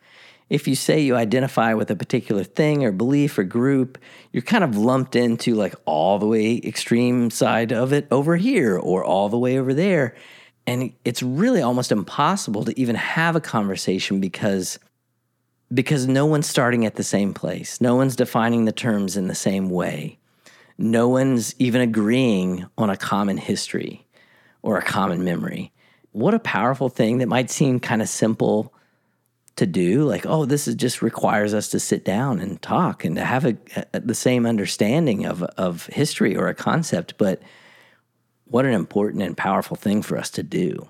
If 0.53 0.67
you 0.67 0.75
say 0.75 0.99
you 0.99 1.15
identify 1.15 1.73
with 1.73 1.89
a 1.89 1.95
particular 1.95 2.43
thing 2.43 2.85
or 2.85 2.91
belief 2.91 3.39
or 3.39 3.43
group, 3.43 3.97
you're 4.31 4.43
kind 4.43 4.63
of 4.63 4.77
lumped 4.77 5.15
into 5.15 5.55
like 5.55 5.73
all 5.85 6.19
the 6.19 6.27
way 6.27 6.61
extreme 6.63 7.31
side 7.31 7.73
of 7.73 7.91
it 7.91 8.07
over 8.11 8.35
here 8.37 8.77
or 8.77 9.03
all 9.03 9.29
the 9.29 9.39
way 9.39 9.57
over 9.57 9.73
there. 9.73 10.13
And 10.67 10.93
it's 11.05 11.23
really 11.23 11.63
almost 11.63 11.91
impossible 11.91 12.65
to 12.65 12.79
even 12.79 12.95
have 12.95 13.35
a 13.35 13.41
conversation 13.41 14.19
because 14.19 14.77
because 15.73 16.05
no 16.05 16.27
one's 16.27 16.45
starting 16.45 16.85
at 16.85 16.97
the 16.97 17.03
same 17.03 17.33
place. 17.33 17.81
No 17.81 17.95
one's 17.95 18.15
defining 18.15 18.65
the 18.65 18.71
terms 18.71 19.17
in 19.17 19.25
the 19.25 19.33
same 19.33 19.71
way. 19.71 20.19
No 20.77 21.09
one's 21.09 21.55
even 21.57 21.81
agreeing 21.81 22.67
on 22.77 22.91
a 22.91 22.95
common 22.95 23.37
history 23.37 24.05
or 24.61 24.77
a 24.77 24.83
common 24.83 25.23
memory. 25.23 25.71
What 26.11 26.35
a 26.35 26.39
powerful 26.39 26.89
thing 26.89 27.17
that 27.17 27.27
might 27.27 27.49
seem 27.49 27.79
kind 27.79 28.03
of 28.03 28.07
simple 28.07 28.71
to 29.55 29.65
do 29.65 30.03
like 30.03 30.25
oh 30.25 30.45
this 30.45 30.67
is 30.67 30.75
just 30.75 31.01
requires 31.01 31.53
us 31.53 31.69
to 31.69 31.79
sit 31.79 32.03
down 32.03 32.39
and 32.39 32.61
talk 32.61 33.05
and 33.05 33.15
to 33.15 33.23
have 33.23 33.45
a, 33.45 33.55
a, 33.93 33.99
the 33.99 34.15
same 34.15 34.45
understanding 34.45 35.25
of 35.25 35.43
of 35.57 35.85
history 35.87 36.35
or 36.35 36.47
a 36.47 36.55
concept 36.55 37.15
but 37.17 37.41
what 38.45 38.65
an 38.65 38.73
important 38.73 39.23
and 39.23 39.37
powerful 39.37 39.75
thing 39.75 40.01
for 40.01 40.17
us 40.17 40.29
to 40.29 40.43
do 40.43 40.87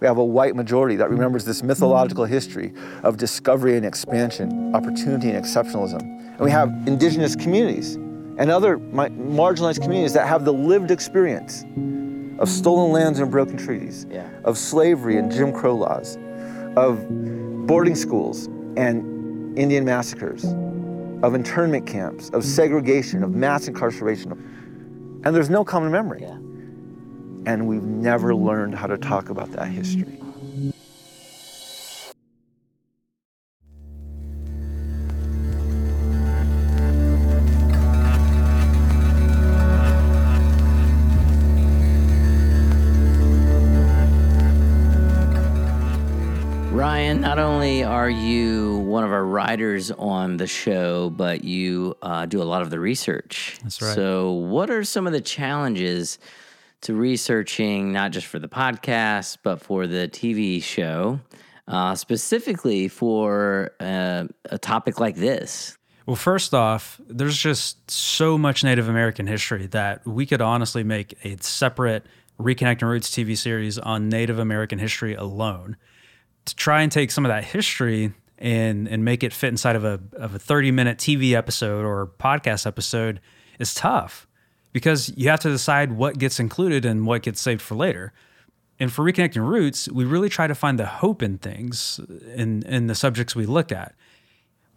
We 0.00 0.06
have 0.06 0.18
a 0.18 0.24
white 0.24 0.54
majority 0.54 0.96
that 0.96 1.10
remembers 1.10 1.44
this 1.44 1.62
mythological 1.62 2.24
mm. 2.24 2.28
history 2.30 2.72
of 3.02 3.16
discovery 3.16 3.76
and 3.76 3.84
expansion, 3.84 4.74
opportunity 4.74 5.30
and 5.30 5.44
exceptionalism. 5.44 6.00
And 6.02 6.40
we 6.40 6.52
have 6.52 6.68
indigenous 6.86 7.34
communities 7.34 7.96
and 8.38 8.48
other 8.50 8.78
marginalized 8.78 9.82
communities 9.82 10.12
that 10.12 10.28
have 10.28 10.44
the 10.44 10.52
lived 10.52 10.90
experience 10.92 11.64
of 12.38 12.48
stolen 12.48 12.92
lands 12.92 13.18
and 13.18 13.28
broken 13.30 13.56
treaties, 13.56 14.06
Yeah. 14.08 14.28
of 14.44 14.56
slavery 14.56 15.18
and 15.18 15.32
Jim 15.32 15.52
Crow 15.52 15.74
laws, 15.74 16.16
of 16.78 17.66
boarding 17.66 17.96
schools 17.96 18.46
and 18.76 19.58
Indian 19.58 19.84
massacres, 19.84 20.44
of 21.24 21.34
internment 21.34 21.86
camps, 21.86 22.30
of 22.30 22.44
segregation, 22.44 23.24
of 23.24 23.32
mass 23.34 23.66
incarceration. 23.66 24.30
And 25.24 25.34
there's 25.34 25.50
no 25.50 25.64
common 25.64 25.90
memory. 25.90 26.20
yeah 26.22 26.38
And 27.50 27.66
we've 27.66 27.82
never 27.82 28.34
learned 28.34 28.76
how 28.76 28.86
to 28.86 28.96
talk 28.96 29.28
about 29.28 29.50
that 29.52 29.66
history. 29.66 30.20
Not 47.28 47.38
only 47.38 47.84
are 47.84 48.08
you 48.08 48.78
one 48.78 49.04
of 49.04 49.12
our 49.12 49.26
writers 49.26 49.90
on 49.90 50.38
the 50.38 50.46
show, 50.46 51.10
but 51.10 51.44
you 51.44 51.94
uh, 52.00 52.24
do 52.24 52.40
a 52.40 52.44
lot 52.44 52.62
of 52.62 52.70
the 52.70 52.80
research. 52.80 53.58
That's 53.62 53.82
right. 53.82 53.94
So, 53.94 54.32
what 54.32 54.70
are 54.70 54.82
some 54.82 55.06
of 55.06 55.12
the 55.12 55.20
challenges 55.20 56.18
to 56.80 56.94
researching, 56.94 57.92
not 57.92 58.12
just 58.12 58.26
for 58.26 58.38
the 58.38 58.48
podcast, 58.48 59.36
but 59.42 59.60
for 59.60 59.86
the 59.86 60.08
TV 60.08 60.62
show, 60.62 61.20
uh, 61.66 61.94
specifically 61.96 62.88
for 62.88 63.72
uh, 63.78 64.24
a 64.46 64.56
topic 64.56 64.98
like 64.98 65.16
this? 65.16 65.76
Well, 66.06 66.16
first 66.16 66.54
off, 66.54 66.98
there's 67.08 67.36
just 67.36 67.90
so 67.90 68.38
much 68.38 68.64
Native 68.64 68.88
American 68.88 69.26
history 69.26 69.66
that 69.66 70.06
we 70.06 70.24
could 70.24 70.40
honestly 70.40 70.82
make 70.82 71.14
a 71.26 71.36
separate 71.42 72.06
Reconnecting 72.40 72.88
Roots 72.88 73.10
TV 73.10 73.36
series 73.36 73.78
on 73.78 74.08
Native 74.08 74.38
American 74.38 74.78
history 74.78 75.14
alone. 75.14 75.76
To 76.48 76.56
try 76.56 76.82
and 76.82 76.90
take 76.90 77.10
some 77.10 77.24
of 77.24 77.30
that 77.30 77.44
history 77.44 78.12
and 78.38 78.88
and 78.88 79.04
make 79.04 79.22
it 79.22 79.32
fit 79.32 79.48
inside 79.48 79.76
of 79.76 79.84
a 79.84 80.00
of 80.14 80.34
a 80.34 80.38
30 80.38 80.70
minute 80.70 80.98
TV 80.98 81.32
episode 81.32 81.84
or 81.84 82.06
podcast 82.18 82.66
episode 82.66 83.20
is 83.58 83.74
tough 83.74 84.26
because 84.72 85.12
you 85.16 85.28
have 85.28 85.40
to 85.40 85.50
decide 85.50 85.92
what 85.92 86.18
gets 86.18 86.40
included 86.40 86.84
and 86.84 87.06
what 87.06 87.22
gets 87.22 87.40
saved 87.40 87.60
for 87.60 87.74
later. 87.74 88.12
And 88.80 88.92
for 88.92 89.04
reconnecting 89.04 89.46
roots, 89.46 89.88
we 89.88 90.04
really 90.04 90.28
try 90.28 90.46
to 90.46 90.54
find 90.54 90.78
the 90.78 90.86
hope 90.86 91.22
in 91.22 91.38
things 91.38 92.00
in 92.34 92.62
in 92.62 92.86
the 92.86 92.94
subjects 92.94 93.34
we 93.36 93.44
look 93.44 93.70
at 93.72 93.94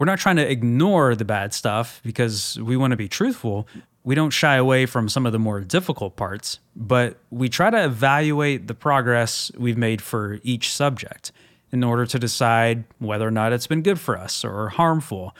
we're 0.01 0.05
not 0.05 0.17
trying 0.17 0.37
to 0.37 0.49
ignore 0.49 1.13
the 1.13 1.25
bad 1.25 1.53
stuff 1.53 2.01
because 2.03 2.59
we 2.59 2.75
want 2.75 2.89
to 2.89 2.97
be 2.97 3.07
truthful. 3.07 3.67
We 4.03 4.15
don't 4.15 4.31
shy 4.31 4.55
away 4.55 4.87
from 4.87 5.07
some 5.07 5.27
of 5.27 5.31
the 5.31 5.37
more 5.37 5.61
difficult 5.61 6.15
parts, 6.15 6.57
but 6.75 7.19
we 7.29 7.49
try 7.49 7.69
to 7.69 7.85
evaluate 7.85 8.65
the 8.65 8.73
progress 8.73 9.51
we've 9.59 9.77
made 9.77 10.01
for 10.01 10.39
each 10.41 10.73
subject 10.73 11.31
in 11.71 11.83
order 11.83 12.05
to 12.05 12.19
decide 12.19 12.83
whether 12.99 13.27
or 13.27 13.31
not 13.31 13.53
it's 13.53 13.67
been 13.67 13.81
good 13.81 13.99
for 13.99 14.17
us 14.17 14.43
or 14.43 14.69
harmful, 14.69 15.35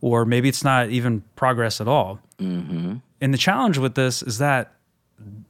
or 0.00 0.24
maybe 0.24 0.48
it's 0.48 0.64
not 0.64 0.90
even 0.90 1.22
progress 1.36 1.80
at 1.80 1.88
all. 1.88 2.20
Mm-hmm. 2.38 2.96
And 3.20 3.34
the 3.34 3.38
challenge 3.38 3.78
with 3.78 3.94
this 3.94 4.22
is 4.22 4.38
that 4.38 4.74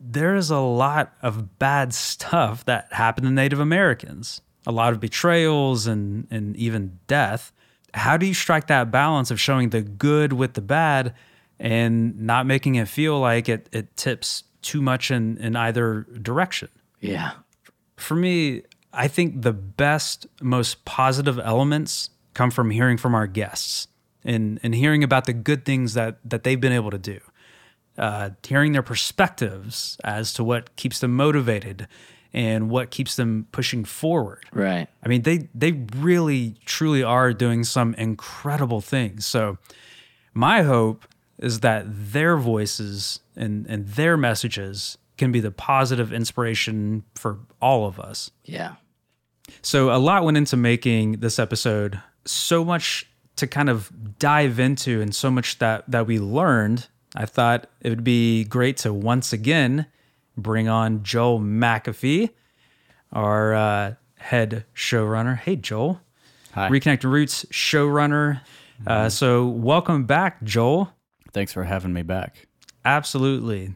there 0.00 0.36
is 0.36 0.50
a 0.50 0.58
lot 0.58 1.12
of 1.22 1.58
bad 1.58 1.92
stuff 1.92 2.64
that 2.66 2.92
happened 2.92 3.26
to 3.26 3.32
Native 3.32 3.58
Americans, 3.58 4.40
a 4.66 4.72
lot 4.72 4.92
of 4.92 5.00
betrayals 5.00 5.86
and, 5.86 6.26
and 6.30 6.56
even 6.56 6.98
death. 7.06 7.52
How 7.94 8.16
do 8.16 8.26
you 8.26 8.34
strike 8.34 8.66
that 8.68 8.90
balance 8.90 9.30
of 9.30 9.40
showing 9.40 9.70
the 9.70 9.82
good 9.82 10.32
with 10.32 10.54
the 10.54 10.60
bad 10.60 11.14
and 11.58 12.20
not 12.20 12.46
making 12.46 12.74
it 12.74 12.88
feel 12.88 13.18
like 13.18 13.48
it, 13.48 13.68
it 13.72 13.96
tips 13.96 14.44
too 14.62 14.82
much 14.82 15.10
in, 15.10 15.38
in 15.38 15.56
either 15.56 16.06
direction? 16.22 16.68
Yeah. 17.00 17.32
For 17.96 18.14
me, 18.14 18.62
I 18.96 19.08
think 19.08 19.42
the 19.42 19.52
best, 19.52 20.26
most 20.40 20.84
positive 20.84 21.38
elements 21.38 22.10
come 22.34 22.50
from 22.50 22.70
hearing 22.70 22.96
from 22.96 23.14
our 23.14 23.26
guests 23.26 23.88
and, 24.24 24.58
and 24.62 24.74
hearing 24.74 25.04
about 25.04 25.26
the 25.26 25.32
good 25.32 25.64
things 25.64 25.94
that, 25.94 26.18
that 26.24 26.42
they've 26.42 26.60
been 26.60 26.72
able 26.72 26.90
to 26.90 26.98
do 26.98 27.20
uh, 27.98 28.30
hearing 28.46 28.72
their 28.72 28.82
perspectives 28.82 29.96
as 30.04 30.32
to 30.34 30.44
what 30.44 30.74
keeps 30.76 31.00
them 31.00 31.14
motivated 31.16 31.88
and 32.32 32.68
what 32.68 32.90
keeps 32.90 33.16
them 33.16 33.46
pushing 33.52 33.84
forward. 33.84 34.44
Right. 34.52 34.88
I 35.02 35.08
mean, 35.08 35.22
they 35.22 35.48
they 35.54 35.72
really 35.96 36.56
truly 36.64 37.02
are 37.02 37.32
doing 37.32 37.64
some 37.64 37.94
incredible 37.94 38.80
things. 38.80 39.24
So 39.24 39.58
my 40.34 40.62
hope 40.62 41.06
is 41.38 41.60
that 41.60 41.84
their 41.86 42.36
voices 42.36 43.20
and 43.34 43.66
and 43.66 43.88
their 43.88 44.16
messages 44.16 44.98
can 45.16 45.32
be 45.32 45.40
the 45.40 45.50
positive 45.50 46.12
inspiration 46.12 47.04
for 47.14 47.38
all 47.60 47.86
of 47.86 47.98
us. 47.98 48.30
Yeah. 48.44 48.74
So 49.62 49.90
a 49.94 49.98
lot 49.98 50.24
went 50.24 50.36
into 50.36 50.56
making 50.56 51.20
this 51.20 51.38
episode. 51.38 52.00
So 52.24 52.64
much 52.64 53.06
to 53.36 53.46
kind 53.46 53.68
of 53.68 53.90
dive 54.18 54.58
into 54.58 55.00
and 55.00 55.14
so 55.14 55.30
much 55.30 55.58
that 55.58 55.84
that 55.88 56.06
we 56.06 56.18
learned. 56.18 56.88
I 57.14 57.26
thought 57.26 57.68
it 57.80 57.88
would 57.90 58.04
be 58.04 58.44
great 58.44 58.76
to 58.78 58.92
once 58.92 59.32
again 59.32 59.86
bring 60.36 60.68
on 60.68 61.02
Joel 61.02 61.40
McAfee, 61.40 62.30
our 63.12 63.54
uh, 63.54 63.94
head 64.18 64.64
showrunner. 64.74 65.36
Hey, 65.38 65.56
Joel. 65.56 66.00
Hi. 66.52 66.68
Reconnect 66.68 67.04
Roots 67.04 67.44
showrunner. 67.46 68.40
Uh, 68.86 69.08
so 69.08 69.46
welcome 69.46 70.04
back, 70.04 70.42
Joel. 70.42 70.92
Thanks 71.32 71.52
for 71.52 71.64
having 71.64 71.92
me 71.92 72.02
back. 72.02 72.46
Absolutely. 72.84 73.74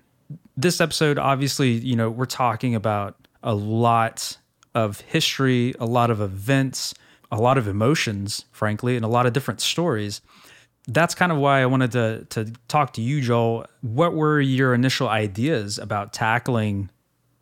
This 0.57 0.81
episode, 0.81 1.19
obviously, 1.19 1.73
you 1.73 1.97
know, 1.97 2.11
we're 2.11 2.27
talking 2.27 2.75
about 2.75 3.17
a 3.43 3.55
lot 3.55 4.37
of 4.75 5.01
history, 5.03 5.75
a 5.81 5.87
lot 5.87 6.11
of 6.11 6.21
events, 6.21 6.95
a 7.31 7.41
lot 7.41 7.59
of 7.59 7.67
emotions, 7.69 8.45
frankly, 8.53 8.97
and 8.97 9.05
a 9.05 9.09
lot 9.09 9.27
of 9.27 9.33
different 9.33 9.61
stories. 9.61 10.21
That's 10.89 11.15
kind 11.15 11.31
of 11.31 11.39
why 11.39 11.63
I 11.63 11.67
wanted 11.67 11.93
to 11.93 12.27
to 12.31 12.53
talk 12.69 12.95
to 12.95 13.03
you, 13.03 13.21
Joel. 13.21 13.67
What 13.83 14.15
were 14.15 14.41
your 14.41 14.75
initial 14.75 15.09
ideas 15.09 15.79
about 15.79 16.13
tackling 16.13 16.91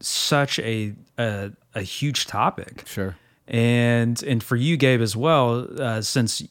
such 0.01 0.59
a 0.59 0.95
a, 1.19 1.53
a 1.75 1.83
huge 1.83 2.27
topic? 2.27 2.85
Sure. 2.87 3.17
and 3.47 4.23
and 4.23 4.43
for 4.43 4.57
you 4.57 4.77
gabe 4.77 5.01
as 5.01 5.17
well 5.17 5.67
uh, 5.81 6.03
since 6.03 6.43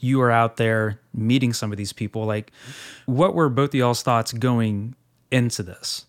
you 0.00 0.20
are 0.22 0.30
out 0.30 0.56
there 0.56 1.00
meeting 1.12 1.52
some 1.52 1.72
of 1.72 1.76
these 1.76 1.92
people 1.92 2.24
like 2.24 2.52
what 3.06 3.34
were 3.34 3.48
both 3.50 3.70
of 3.70 3.74
y'all's 3.74 4.02
thoughts 4.02 4.32
going 4.32 4.94
into 5.30 5.62
this 5.62 6.06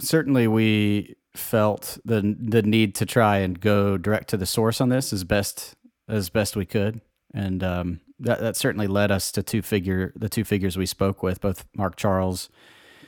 Certainly, 0.00 0.48
we 0.48 1.14
felt 1.34 1.98
the 2.04 2.36
the 2.38 2.62
need 2.62 2.94
to 2.96 3.06
try 3.06 3.38
and 3.38 3.60
go 3.60 3.96
direct 3.96 4.28
to 4.30 4.36
the 4.36 4.46
source 4.46 4.80
on 4.80 4.88
this 4.88 5.12
as 5.12 5.24
best 5.24 5.74
as 6.08 6.30
best 6.30 6.56
we 6.56 6.66
could, 6.66 7.00
and 7.32 7.62
um, 7.62 8.00
that 8.18 8.40
that 8.40 8.56
certainly 8.56 8.86
led 8.86 9.10
us 9.10 9.32
to 9.32 9.42
two 9.42 9.62
figure 9.62 10.12
the 10.16 10.28
two 10.28 10.44
figures 10.44 10.76
we 10.76 10.86
spoke 10.86 11.22
with, 11.22 11.40
both 11.40 11.64
Mark 11.76 11.96
Charles 11.96 12.48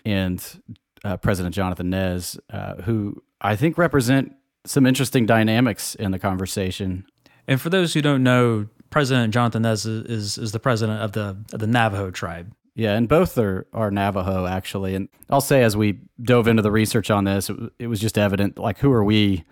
and 0.04 0.62
uh, 1.04 1.16
President 1.16 1.54
Jonathan 1.54 1.90
Nez, 1.90 2.38
uh, 2.50 2.76
who 2.82 3.22
I 3.40 3.56
think 3.56 3.78
represent 3.78 4.34
some 4.66 4.86
interesting 4.86 5.26
dynamics 5.26 5.94
in 5.94 6.10
the 6.10 6.18
conversation. 6.18 7.04
and 7.46 7.60
for 7.60 7.68
those 7.68 7.92
who 7.92 8.00
don't 8.00 8.22
know 8.22 8.66
president 8.90 9.34
jonathan 9.34 9.62
nez 9.62 9.84
is, 9.84 10.38
is 10.38 10.52
the 10.52 10.58
president 10.60 11.00
of 11.02 11.12
the 11.12 11.36
of 11.52 11.60
the 11.60 11.66
navajo 11.66 12.10
tribe 12.10 12.54
Yeah, 12.74 12.94
and 12.96 13.08
both 13.08 13.38
are, 13.38 13.66
are 13.72 13.90
Navajo 13.90 14.46
actually. 14.46 14.94
And 14.94 15.08
I'll 15.30 15.40
say 15.40 15.62
as 15.62 15.76
we 15.76 16.00
dove 16.22 16.48
into 16.48 16.62
the 16.62 16.72
research 16.72 17.10
on 17.10 17.24
this, 17.24 17.48
it, 17.50 17.56
it 17.78 17.86
was 17.86 18.00
just 18.00 18.18
evident 18.18 18.58
like 18.58 18.78
who 18.78 18.90
are 18.92 19.04
we, 19.04 19.44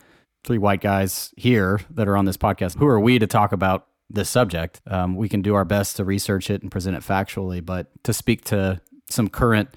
three 0.44 0.58
white 0.58 0.80
guys 0.80 1.32
here 1.36 1.80
that 1.90 2.08
are 2.08 2.16
on 2.16 2.24
this 2.24 2.36
podcast? 2.36 2.76
Who 2.78 2.86
are 2.86 2.98
we 2.98 3.18
to 3.20 3.28
talk 3.28 3.52
about 3.52 3.86
this 4.10 4.28
subject? 4.28 4.80
Um, 4.88 5.14
we 5.14 5.28
can 5.28 5.40
do 5.40 5.54
our 5.54 5.64
best 5.64 5.96
to 5.96 6.04
research 6.04 6.50
it 6.50 6.62
and 6.62 6.70
present 6.70 6.96
it 6.96 7.02
factually, 7.02 7.64
but 7.64 7.86
to 8.02 8.12
speak 8.12 8.44
to 8.46 8.80
some 9.08 9.28
current 9.28 9.76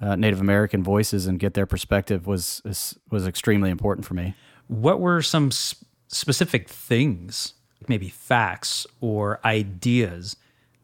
uh, 0.00 0.14
Native 0.14 0.40
American 0.40 0.84
voices 0.84 1.26
and 1.26 1.40
get 1.40 1.54
their 1.54 1.66
perspective 1.66 2.28
was 2.28 2.62
was 3.10 3.26
extremely 3.26 3.70
important 3.70 4.06
for 4.06 4.14
me. 4.14 4.34
what 4.68 5.00
were 5.00 5.20
some 5.20 5.48
s- 5.48 5.74
specific 6.06 6.68
things 6.68 7.54
maybe 7.88 8.08
facts 8.08 8.86
or 9.00 9.40
ideas 9.44 10.36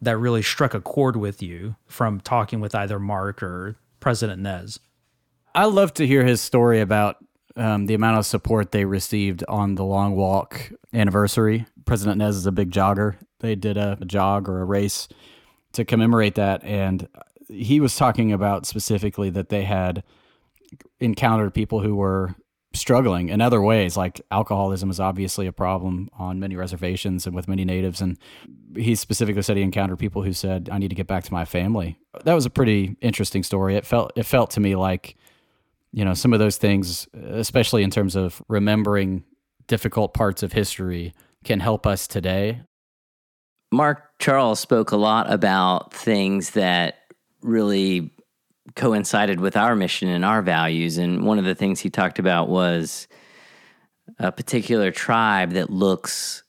that 0.04 0.18
really 0.18 0.42
struck 0.42 0.74
a 0.74 0.80
chord 0.80 1.16
with 1.16 1.42
you 1.42 1.76
from 1.86 2.20
talking 2.20 2.60
with 2.60 2.74
either 2.74 2.98
mark 2.98 3.42
or 3.42 3.76
president 4.00 4.40
nez 4.40 4.78
I 5.54 5.66
love 5.66 5.94
to 5.94 6.06
hear 6.06 6.24
his 6.24 6.40
story 6.40 6.80
about 6.80 7.16
um, 7.56 7.86
the 7.86 7.94
amount 7.94 8.18
of 8.18 8.26
support 8.26 8.72
they 8.72 8.84
received 8.84 9.44
on 9.48 9.76
the 9.76 9.84
long 9.84 10.16
walk 10.16 10.72
anniversary. 10.92 11.66
President 11.84 12.18
Nez 12.18 12.36
is 12.36 12.46
a 12.46 12.52
big 12.52 12.72
jogger. 12.72 13.16
They 13.38 13.54
did 13.54 13.76
a, 13.76 13.96
a 14.00 14.04
jog 14.04 14.48
or 14.48 14.60
a 14.60 14.64
race 14.64 15.08
to 15.72 15.84
commemorate 15.84 16.34
that, 16.34 16.64
and 16.64 17.08
he 17.48 17.78
was 17.78 17.94
talking 17.94 18.32
about 18.32 18.66
specifically 18.66 19.30
that 19.30 19.48
they 19.48 19.62
had 19.62 20.02
encountered 20.98 21.54
people 21.54 21.80
who 21.80 21.94
were 21.94 22.34
struggling 22.74 23.28
in 23.28 23.40
other 23.40 23.62
ways. 23.62 23.96
Like 23.96 24.20
alcoholism 24.30 24.90
is 24.90 25.00
obviously 25.00 25.46
a 25.46 25.52
problem 25.52 26.10
on 26.18 26.40
many 26.40 26.56
reservations 26.56 27.26
and 27.26 27.34
with 27.34 27.48
many 27.48 27.64
natives 27.64 28.00
and 28.00 28.18
he 28.76 28.94
specifically 28.94 29.42
said 29.42 29.56
he 29.56 29.62
encountered 29.62 29.98
people 29.98 30.22
who 30.22 30.32
said 30.32 30.68
i 30.72 30.78
need 30.78 30.88
to 30.88 30.94
get 30.94 31.06
back 31.06 31.24
to 31.24 31.32
my 31.32 31.44
family. 31.44 31.98
That 32.24 32.34
was 32.34 32.46
a 32.46 32.50
pretty 32.50 32.96
interesting 33.00 33.42
story. 33.42 33.76
It 33.76 33.86
felt 33.86 34.12
it 34.16 34.24
felt 34.24 34.50
to 34.52 34.60
me 34.60 34.76
like 34.76 35.16
you 35.92 36.04
know 36.04 36.14
some 36.14 36.32
of 36.32 36.38
those 36.38 36.56
things 36.56 37.06
especially 37.14 37.82
in 37.82 37.90
terms 37.90 38.16
of 38.16 38.42
remembering 38.48 39.24
difficult 39.66 40.14
parts 40.14 40.42
of 40.42 40.52
history 40.52 41.14
can 41.44 41.60
help 41.60 41.86
us 41.86 42.06
today. 42.06 42.62
Mark 43.72 44.18
Charles 44.18 44.60
spoke 44.60 44.92
a 44.92 44.96
lot 44.96 45.32
about 45.32 45.92
things 45.92 46.50
that 46.50 46.96
really 47.42 48.10
coincided 48.76 49.40
with 49.40 49.56
our 49.56 49.76
mission 49.76 50.08
and 50.08 50.24
our 50.24 50.42
values. 50.42 50.98
And 50.98 51.24
one 51.24 51.38
of 51.38 51.44
the 51.44 51.54
things 51.54 51.80
he 51.80 51.90
talked 51.90 52.18
about 52.18 52.48
was 52.48 53.06
a 54.18 54.32
particular 54.32 54.90
tribe 54.90 55.52
that 55.52 55.70
looks 55.70 56.42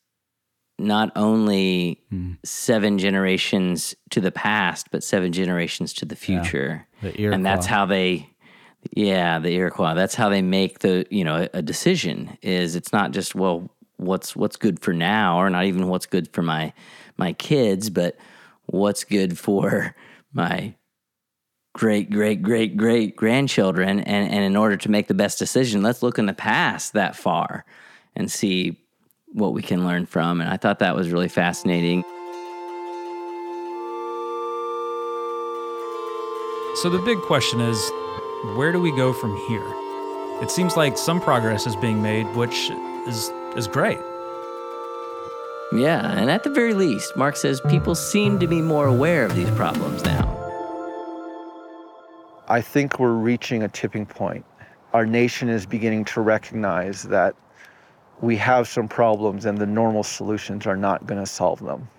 not 0.77 1.11
only 1.15 2.01
hmm. 2.09 2.33
seven 2.43 2.97
generations 2.97 3.95
to 4.09 4.21
the 4.21 4.31
past, 4.31 4.91
but 4.91 5.03
seven 5.03 5.31
generations 5.31 5.93
to 5.93 6.05
the 6.05 6.15
future. 6.15 6.87
the 7.01 7.25
and 7.27 7.45
that's 7.45 7.65
how 7.65 7.85
they, 7.85 8.29
yeah, 8.91 9.39
the 9.39 9.51
Iroquois. 9.51 9.93
That's 9.93 10.15
how 10.15 10.29
they 10.29 10.41
make 10.41 10.79
the 10.79 11.05
you 11.09 11.23
know 11.23 11.47
a 11.53 11.61
decision. 11.61 12.37
Is 12.41 12.75
it's 12.75 12.91
not 12.91 13.11
just 13.11 13.35
well, 13.35 13.69
what's 13.97 14.35
what's 14.35 14.57
good 14.57 14.81
for 14.81 14.93
now, 14.93 15.37
or 15.37 15.49
not 15.49 15.65
even 15.65 15.87
what's 15.87 16.05
good 16.05 16.31
for 16.33 16.41
my 16.41 16.73
my 17.17 17.31
kids, 17.33 17.89
but 17.89 18.17
what's 18.65 19.05
good 19.05 19.37
for 19.37 19.95
my 20.33 20.75
great 21.75 22.09
great 22.09 22.41
great 22.41 22.77
great 22.77 23.17
grandchildren 23.17 23.99
and 23.99 24.31
and 24.31 24.43
in 24.45 24.55
order 24.55 24.77
to 24.77 24.89
make 24.89 25.07
the 25.07 25.13
best 25.13 25.37
decision 25.37 25.83
let's 25.83 26.01
look 26.01 26.17
in 26.17 26.25
the 26.25 26.33
past 26.33 26.93
that 26.93 27.17
far 27.17 27.65
and 28.15 28.31
see 28.31 28.79
what 29.33 29.51
we 29.51 29.61
can 29.61 29.85
learn 29.85 30.05
from 30.05 30.39
and 30.39 30.49
i 30.49 30.55
thought 30.55 30.79
that 30.79 30.95
was 30.95 31.09
really 31.09 31.27
fascinating 31.27 32.01
So 36.81 36.89
the 36.89 36.99
big 36.99 37.19
question 37.21 37.61
is, 37.61 37.79
where 38.57 38.73
do 38.73 38.81
we 38.81 38.91
go 38.91 39.13
from 39.13 39.35
here? 39.47 39.65
It 40.43 40.51
seems 40.51 40.75
like 40.75 40.97
some 40.97 41.21
progress 41.21 41.65
is 41.65 41.75
being 41.77 42.01
made, 42.03 42.25
which 42.35 42.69
is 43.07 43.31
is 43.55 43.67
great. 43.67 43.99
yeah 45.71 46.11
and 46.19 46.29
at 46.29 46.43
the 46.43 46.49
very 46.49 46.73
least 46.73 47.15
mark 47.15 47.35
says 47.35 47.59
people 47.61 47.95
seem 47.95 48.37
to 48.39 48.47
be 48.47 48.61
more 48.61 48.87
aware 48.87 49.25
of 49.25 49.33
these 49.35 49.49
problems 49.51 50.03
now 50.03 50.24
I 52.47 52.61
think 52.61 52.99
we're 52.99 53.13
reaching 53.13 53.63
a 53.63 53.67
tipping 53.67 54.05
point. 54.05 54.45
Our 54.93 55.05
nation 55.05 55.49
is 55.49 55.65
beginning 55.65 56.05
to 56.05 56.21
recognize 56.21 57.03
that 57.03 57.35
we 58.21 58.37
have 58.37 58.67
some 58.67 58.87
problems 58.87 59.45
and 59.45 59.57
the 59.57 59.65
normal 59.65 60.03
solutions 60.03 60.65
are 60.65 60.77
not 60.77 61.05
going 61.05 61.19
to 61.19 61.25
solve 61.25 61.59
them. 61.59 61.89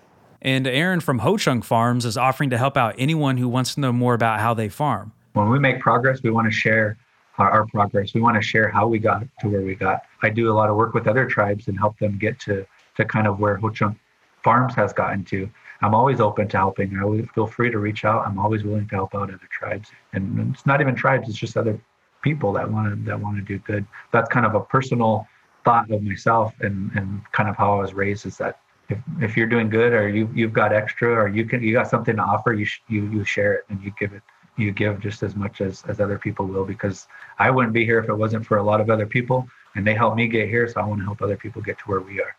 And 0.41 0.67
Aaron 0.67 0.99
from 0.99 1.19
Ho 1.19 1.37
Chunk 1.37 1.63
Farms 1.63 2.05
is 2.05 2.17
offering 2.17 2.49
to 2.51 2.57
help 2.57 2.77
out 2.77 2.95
anyone 2.97 3.37
who 3.37 3.49
wants 3.49 3.75
to 3.75 3.81
know 3.81 3.91
more 3.91 4.13
about 4.13 4.39
how 4.39 4.53
they 4.53 4.69
farm. 4.69 5.11
when 5.33 5.49
we 5.49 5.59
make 5.59 5.79
progress, 5.79 6.23
we 6.23 6.29
want 6.29 6.45
to 6.45 6.51
share 6.51 6.97
our, 7.37 7.49
our 7.51 7.65
progress. 7.67 8.13
We 8.13 8.21
want 8.21 8.35
to 8.35 8.41
share 8.41 8.69
how 8.69 8.87
we 8.87 8.99
got 8.99 9.23
to 9.41 9.49
where 9.49 9.61
we 9.61 9.75
got. 9.75 10.03
I 10.23 10.29
do 10.29 10.51
a 10.51 10.53
lot 10.53 10.69
of 10.69 10.75
work 10.75 10.93
with 10.93 11.07
other 11.07 11.25
tribes 11.25 11.67
and 11.67 11.77
help 11.77 11.99
them 11.99 12.17
get 12.17 12.39
to 12.41 12.65
to 12.95 13.05
kind 13.05 13.27
of 13.27 13.39
where 13.39 13.57
Ho 13.57 13.69
Chunk 13.69 13.97
Farms 14.43 14.73
has 14.75 14.91
gotten 14.93 15.23
to. 15.25 15.49
I'm 15.81 15.93
always 15.93 16.19
open 16.19 16.47
to 16.49 16.57
helping. 16.57 16.97
I 16.97 17.03
always 17.03 17.27
feel 17.33 17.47
free 17.47 17.71
to 17.71 17.79
reach 17.79 18.05
out. 18.05 18.25
I'm 18.25 18.39
always 18.39 18.63
willing 18.63 18.87
to 18.87 18.95
help 18.95 19.15
out 19.15 19.29
other 19.29 19.49
tribes, 19.51 19.91
and 20.13 20.53
it's 20.53 20.65
not 20.65 20.81
even 20.81 20.95
tribes. 20.95 21.29
It's 21.29 21.37
just 21.37 21.57
other 21.57 21.79
people 22.21 22.51
that 22.53 22.69
want 22.69 22.89
to 22.89 23.05
that 23.05 23.19
want 23.19 23.37
to 23.37 23.43
do 23.43 23.59
good. 23.59 23.85
That's 24.11 24.29
kind 24.29 24.45
of 24.45 24.55
a 24.55 24.61
personal 24.61 25.27
thought 25.63 25.89
of 25.91 26.01
myself, 26.01 26.53
and 26.61 26.91
and 26.95 27.21
kind 27.31 27.49
of 27.49 27.55
how 27.55 27.77
I 27.77 27.81
was 27.81 27.93
raised 27.93 28.25
is 28.25 28.37
that 28.37 28.59
if, 28.89 28.99
if 29.21 29.37
you're 29.37 29.47
doing 29.47 29.69
good 29.69 29.93
or 29.93 30.09
you 30.09 30.29
you've 30.33 30.53
got 30.53 30.73
extra 30.73 31.09
or 31.09 31.27
you 31.27 31.45
can 31.45 31.61
you 31.61 31.73
got 31.73 31.87
something 31.87 32.15
to 32.15 32.21
offer, 32.21 32.53
you 32.53 32.65
sh- 32.65 32.81
you 32.87 33.05
you 33.09 33.23
share 33.23 33.53
it 33.53 33.65
and 33.69 33.81
you 33.83 33.91
give 33.99 34.13
it 34.13 34.23
you 34.57 34.71
give 34.71 34.99
just 34.99 35.23
as 35.23 35.35
much 35.35 35.61
as 35.61 35.83
as 35.87 35.99
other 35.99 36.17
people 36.17 36.45
will 36.45 36.65
because 36.65 37.07
I 37.39 37.51
wouldn't 37.51 37.73
be 37.73 37.85
here 37.85 37.99
if 37.99 38.09
it 38.09 38.15
wasn't 38.15 38.45
for 38.45 38.57
a 38.57 38.63
lot 38.63 38.81
of 38.81 38.89
other 38.89 39.05
people 39.05 39.47
and 39.75 39.85
they 39.85 39.93
helped 39.93 40.17
me 40.17 40.27
get 40.27 40.49
here 40.49 40.67
so 40.67 40.81
I 40.81 40.85
want 40.85 40.99
to 41.01 41.05
help 41.05 41.21
other 41.21 41.37
people 41.37 41.61
get 41.61 41.77
to 41.79 41.83
where 41.85 42.01
we 42.01 42.19
are. 42.19 42.35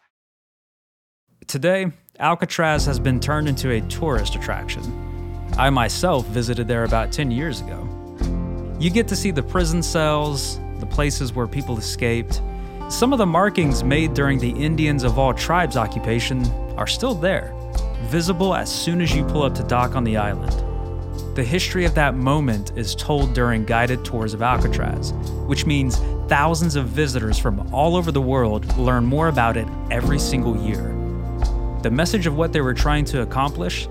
Today, 1.48 1.90
Alcatraz 2.18 2.84
has 2.84 3.00
been 3.00 3.18
turned 3.18 3.48
into 3.48 3.70
a 3.70 3.80
tourist 3.88 4.34
attraction. 4.34 4.82
I 5.56 5.70
myself 5.70 6.26
visited 6.26 6.68
there 6.68 6.84
about 6.84 7.10
10 7.10 7.30
years 7.30 7.62
ago. 7.62 7.88
You 8.78 8.90
get 8.90 9.08
to 9.08 9.16
see 9.16 9.30
the 9.30 9.42
prison 9.42 9.82
cells, 9.82 10.60
the 10.78 10.84
places 10.84 11.32
where 11.32 11.46
people 11.46 11.78
escaped, 11.78 12.42
Some 12.90 13.14
of 13.14 13.18
the 13.18 13.24
markings 13.24 13.82
made 13.82 14.12
during 14.12 14.38
the 14.38 14.50
Indians 14.50 15.04
of 15.04 15.18
all 15.18 15.32
tribes 15.32 15.78
occupation 15.78 16.44
are 16.76 16.86
still 16.86 17.14
there, 17.14 17.54
visible 18.02 18.54
as 18.54 18.70
soon 18.70 19.00
as 19.00 19.14
you 19.14 19.24
pull 19.24 19.42
up 19.42 19.54
to 19.54 19.62
dock 19.62 19.96
on 19.96 20.04
the 20.04 20.18
island. 20.18 20.52
The 21.34 21.44
history 21.44 21.86
of 21.86 21.94
that 21.94 22.14
moment 22.14 22.72
is 22.76 22.94
told 22.94 23.32
during 23.32 23.64
guided 23.64 24.04
tours 24.04 24.34
of 24.34 24.42
Alcatraz, 24.42 25.14
which 25.46 25.64
means 25.64 25.96
thousands 26.28 26.76
of 26.76 26.88
visitors 26.88 27.38
from 27.38 27.72
all 27.72 27.96
over 27.96 28.12
the 28.12 28.20
world 28.20 28.76
learn 28.76 29.06
more 29.06 29.28
about 29.28 29.56
it 29.56 29.66
every 29.90 30.18
single 30.18 30.54
year. 30.62 30.97
The 31.82 31.90
message 31.92 32.26
of 32.26 32.36
what 32.36 32.52
they 32.52 32.60
were 32.60 32.74
trying 32.74 33.04
to 33.06 33.22
accomplish 33.22 33.88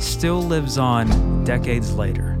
still 0.00 0.42
lives 0.42 0.76
on 0.76 1.44
decades 1.44 1.94
later. 1.94 2.36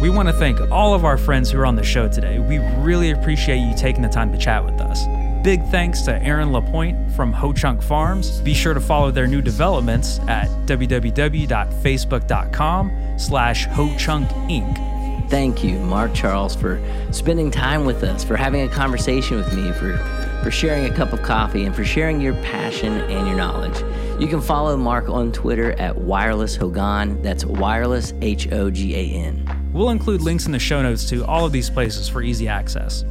We 0.00 0.10
want 0.10 0.28
to 0.28 0.32
thank 0.32 0.60
all 0.70 0.94
of 0.94 1.04
our 1.04 1.16
friends 1.16 1.50
who 1.50 1.58
are 1.58 1.66
on 1.66 1.74
the 1.74 1.82
show 1.82 2.08
today. 2.08 2.38
We 2.38 2.58
really 2.82 3.10
appreciate 3.10 3.58
you 3.58 3.74
taking 3.76 4.02
the 4.02 4.08
time 4.08 4.32
to 4.32 4.38
chat 4.38 4.64
with 4.64 4.80
us. 4.80 5.04
Big 5.42 5.64
thanks 5.66 6.00
to 6.02 6.22
Aaron 6.22 6.52
LaPointe 6.52 7.10
from 7.12 7.32
Ho 7.32 7.52
Chunk 7.52 7.82
Farms. 7.82 8.40
Be 8.42 8.54
sure 8.54 8.74
to 8.74 8.80
follow 8.80 9.10
their 9.10 9.26
new 9.26 9.42
developments 9.42 10.20
at 10.28 10.46
www.facebook.com 10.66 13.18
slash 13.18 13.66
Ho 13.66 13.92
Chunk 13.98 14.28
Inc. 14.48 15.28
Thank 15.28 15.64
you, 15.64 15.80
Mark 15.80 16.14
Charles, 16.14 16.54
for 16.54 16.80
spending 17.10 17.50
time 17.50 17.84
with 17.84 18.04
us, 18.04 18.22
for 18.22 18.36
having 18.36 18.60
a 18.60 18.68
conversation 18.68 19.36
with 19.36 19.52
me, 19.52 19.72
for, 19.72 19.96
for 20.44 20.52
sharing 20.52 20.84
a 20.84 20.94
cup 20.94 21.12
of 21.12 21.22
coffee, 21.22 21.64
and 21.64 21.74
for 21.74 21.84
sharing 21.84 22.20
your 22.20 22.34
passion 22.34 22.92
and 22.92 23.26
your 23.26 23.36
knowledge. 23.36 23.76
You 24.20 24.28
can 24.28 24.40
follow 24.40 24.76
Mark 24.76 25.08
on 25.08 25.32
Twitter 25.32 25.72
at 25.72 25.96
Wireless 25.96 26.54
Hogan. 26.54 27.20
That's 27.22 27.44
Wireless 27.44 28.14
H 28.20 28.52
O 28.52 28.70
G 28.70 28.94
A 28.94 29.08
N. 29.24 29.44
We'll 29.72 29.90
include 29.90 30.20
links 30.20 30.46
in 30.46 30.52
the 30.52 30.60
show 30.60 30.82
notes 30.82 31.08
to 31.08 31.24
all 31.24 31.44
of 31.46 31.50
these 31.50 31.68
places 31.68 32.08
for 32.08 32.22
easy 32.22 32.46
access. 32.46 33.04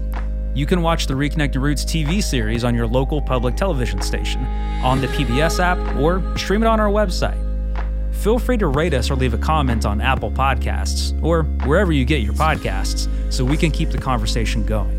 You 0.54 0.66
can 0.66 0.82
watch 0.82 1.08
the 1.08 1.14
Reconnecting 1.14 1.62
Roots 1.62 1.86
TV 1.86 2.22
series 2.22 2.66
on 2.66 2.76
your 2.76 2.86
local 2.86 3.22
public 3.22 3.56
television 3.56 4.02
station, 4.02 4.44
on 4.84 5.00
the 5.00 5.08
PBS 5.08 5.60
app, 5.62 5.78
or 5.96 6.22
stream 6.38 6.62
it 6.62 6.68
on 6.68 6.78
our 6.78 6.90
website. 6.90 7.38
Feel 8.12 8.38
free 8.38 8.58
to 8.58 8.68
rate 8.68 8.94
us 8.94 9.10
or 9.10 9.16
leave 9.16 9.34
a 9.34 9.38
comment 9.38 9.86
on 9.86 10.02
Apple 10.02 10.30
Podcasts 10.30 11.18
or 11.24 11.44
wherever 11.66 11.94
you 11.94 12.04
get 12.04 12.22
your 12.22 12.34
podcasts 12.34 13.08
so 13.32 13.46
we 13.46 13.56
can 13.56 13.72
keep 13.72 13.92
the 13.92 13.98
conversation 13.98 14.66
going. 14.66 14.98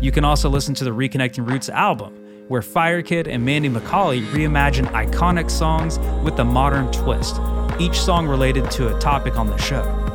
You 0.00 0.12
can 0.12 0.24
also 0.24 0.48
listen 0.48 0.74
to 0.76 0.84
the 0.84 0.92
Reconnecting 0.92 1.48
Roots 1.48 1.68
album, 1.68 2.14
where 2.46 2.62
Fire 2.62 3.02
Kid 3.02 3.26
and 3.26 3.44
Mandy 3.44 3.68
McCauley 3.68 4.24
reimagine 4.26 4.86
iconic 4.92 5.50
songs 5.50 5.98
with 6.22 6.38
a 6.38 6.44
modern 6.44 6.90
twist, 6.92 7.40
each 7.80 8.00
song 8.00 8.28
related 8.28 8.70
to 8.70 8.96
a 8.96 9.00
topic 9.00 9.36
on 9.36 9.48
the 9.48 9.56
show. 9.56 10.09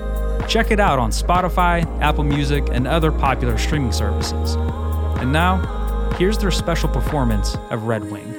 Check 0.47 0.71
it 0.71 0.79
out 0.79 0.99
on 0.99 1.11
Spotify, 1.11 1.85
Apple 2.01 2.23
Music, 2.23 2.63
and 2.71 2.87
other 2.87 3.11
popular 3.11 3.57
streaming 3.57 3.91
services. 3.91 4.55
And 5.19 5.31
now, 5.31 6.11
here's 6.17 6.37
their 6.37 6.51
special 6.51 6.87
performance 6.89 7.55
of 7.71 7.83
Red 7.83 8.09
Wing. 8.11 8.34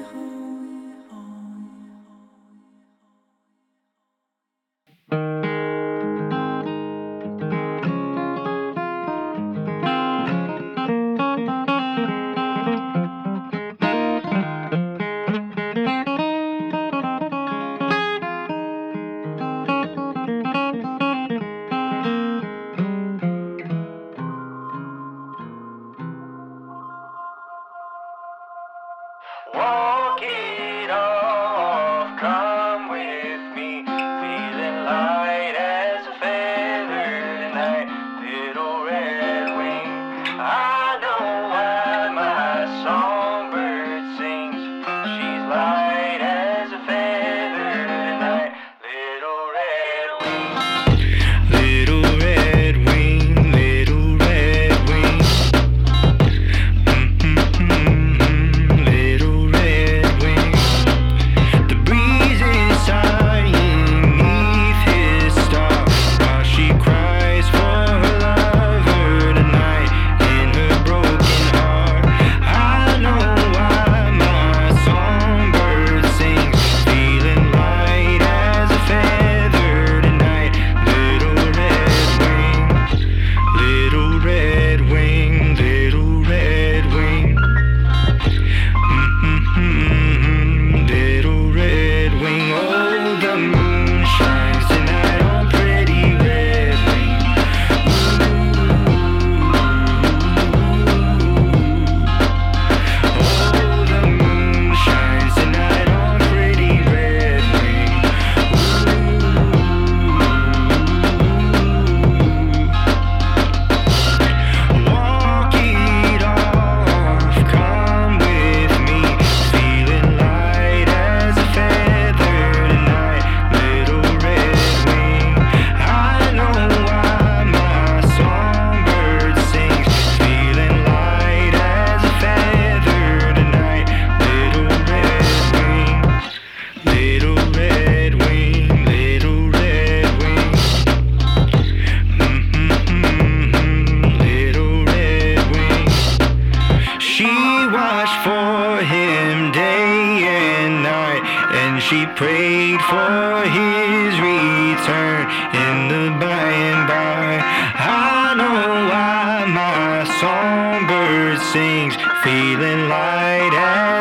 Walk 29.54 29.85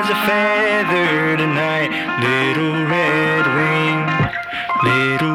as 0.05 0.11
a 0.11 0.19
feather 0.27 1.37
tonight. 1.37 1.89
Little 2.21 2.85
red 2.85 3.45
wing, 3.57 3.97
little 4.83 5.34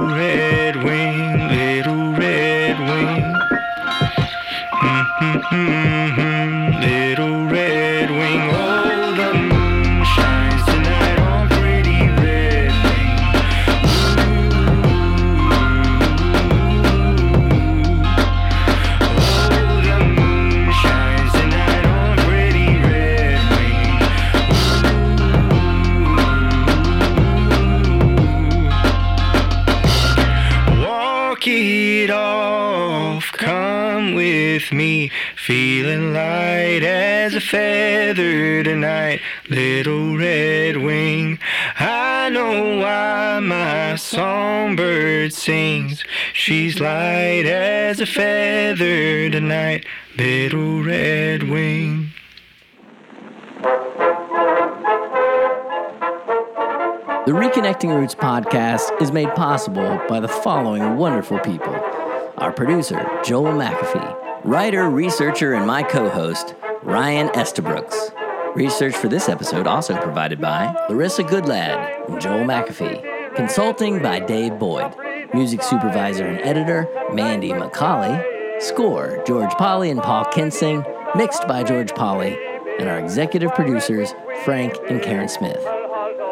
songbird 44.81 45.33
sings. 45.33 46.05
She's 46.33 46.81
light 46.81 47.45
as 47.45 48.01
a 48.01 48.07
feather 48.07 49.29
tonight, 49.29 49.85
little 50.17 50.83
red 50.83 51.43
wing. 51.43 52.13
The 57.27 57.37
Reconnecting 57.37 57.95
Roots 57.95 58.15
podcast 58.15 59.01
is 59.03 59.13
made 59.13 59.35
possible 59.35 60.01
by 60.09 60.19
the 60.21 60.29
following 60.29 60.97
wonderful 60.97 61.39
people 61.41 61.75
our 62.39 62.51
producer, 62.51 63.07
Joel 63.23 63.53
McAfee, 63.53 64.45
writer, 64.45 64.89
researcher, 64.89 65.53
and 65.53 65.67
my 65.67 65.83
co 65.83 66.09
host, 66.09 66.55
Ryan 66.83 67.29
Estabrooks. 67.39 68.13
Research 68.55 68.97
for 68.97 69.09
this 69.09 69.29
episode 69.29 69.67
also 69.67 70.01
provided 70.01 70.41
by 70.41 70.75
Larissa 70.89 71.23
Goodlad 71.23 72.09
and 72.09 72.19
Joel 72.19 72.45
McAfee. 72.45 73.10
Consulting 73.41 74.03
by 74.03 74.21
Dave 74.21 74.59
Boyd. 74.59 74.95
Music 75.33 75.63
supervisor 75.63 76.27
and 76.27 76.39
editor, 76.41 76.87
Mandy 77.15 77.49
McCauley. 77.49 78.23
Score, 78.61 79.23
George 79.27 79.51
Polly 79.53 79.89
and 79.89 80.03
Paul 80.03 80.27
Kinsing. 80.27 80.85
Mixed 81.15 81.49
by 81.49 81.63
George 81.63 81.95
Polly. 81.95 82.39
And 82.79 82.87
our 82.87 82.99
executive 82.99 83.55
producers, 83.55 84.15
Frank 84.45 84.75
and 84.91 85.01
Karen 85.01 85.31
Smith 85.31 85.59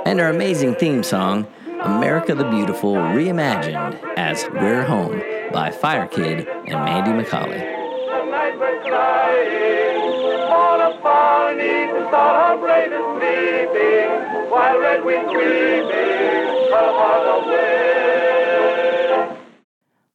and 0.05 0.21
our 0.21 0.29
amazing 0.29 0.75
theme 0.75 1.03
song, 1.03 1.47
America 1.81 2.35
the 2.35 2.49
Beautiful, 2.51 2.95
reimagined 2.95 3.99
as 4.19 4.47
We're 4.53 4.85
Home 4.85 5.23
by 5.51 5.71
Fire 5.71 6.07
Kid 6.07 6.47
and 6.47 6.85
Mandy 6.85 7.11
McCauley. 7.13 7.79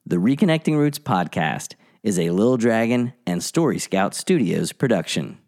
The 0.05 0.17
Reconnecting 0.17 0.77
Roots 0.77 0.99
podcast 0.99 1.73
is 2.03 2.19
a 2.19 2.29
Lil 2.29 2.57
Dragon 2.57 3.13
and 3.25 3.41
Story 3.43 3.79
Scout 3.79 4.13
Studios 4.13 4.71
production. 4.71 5.39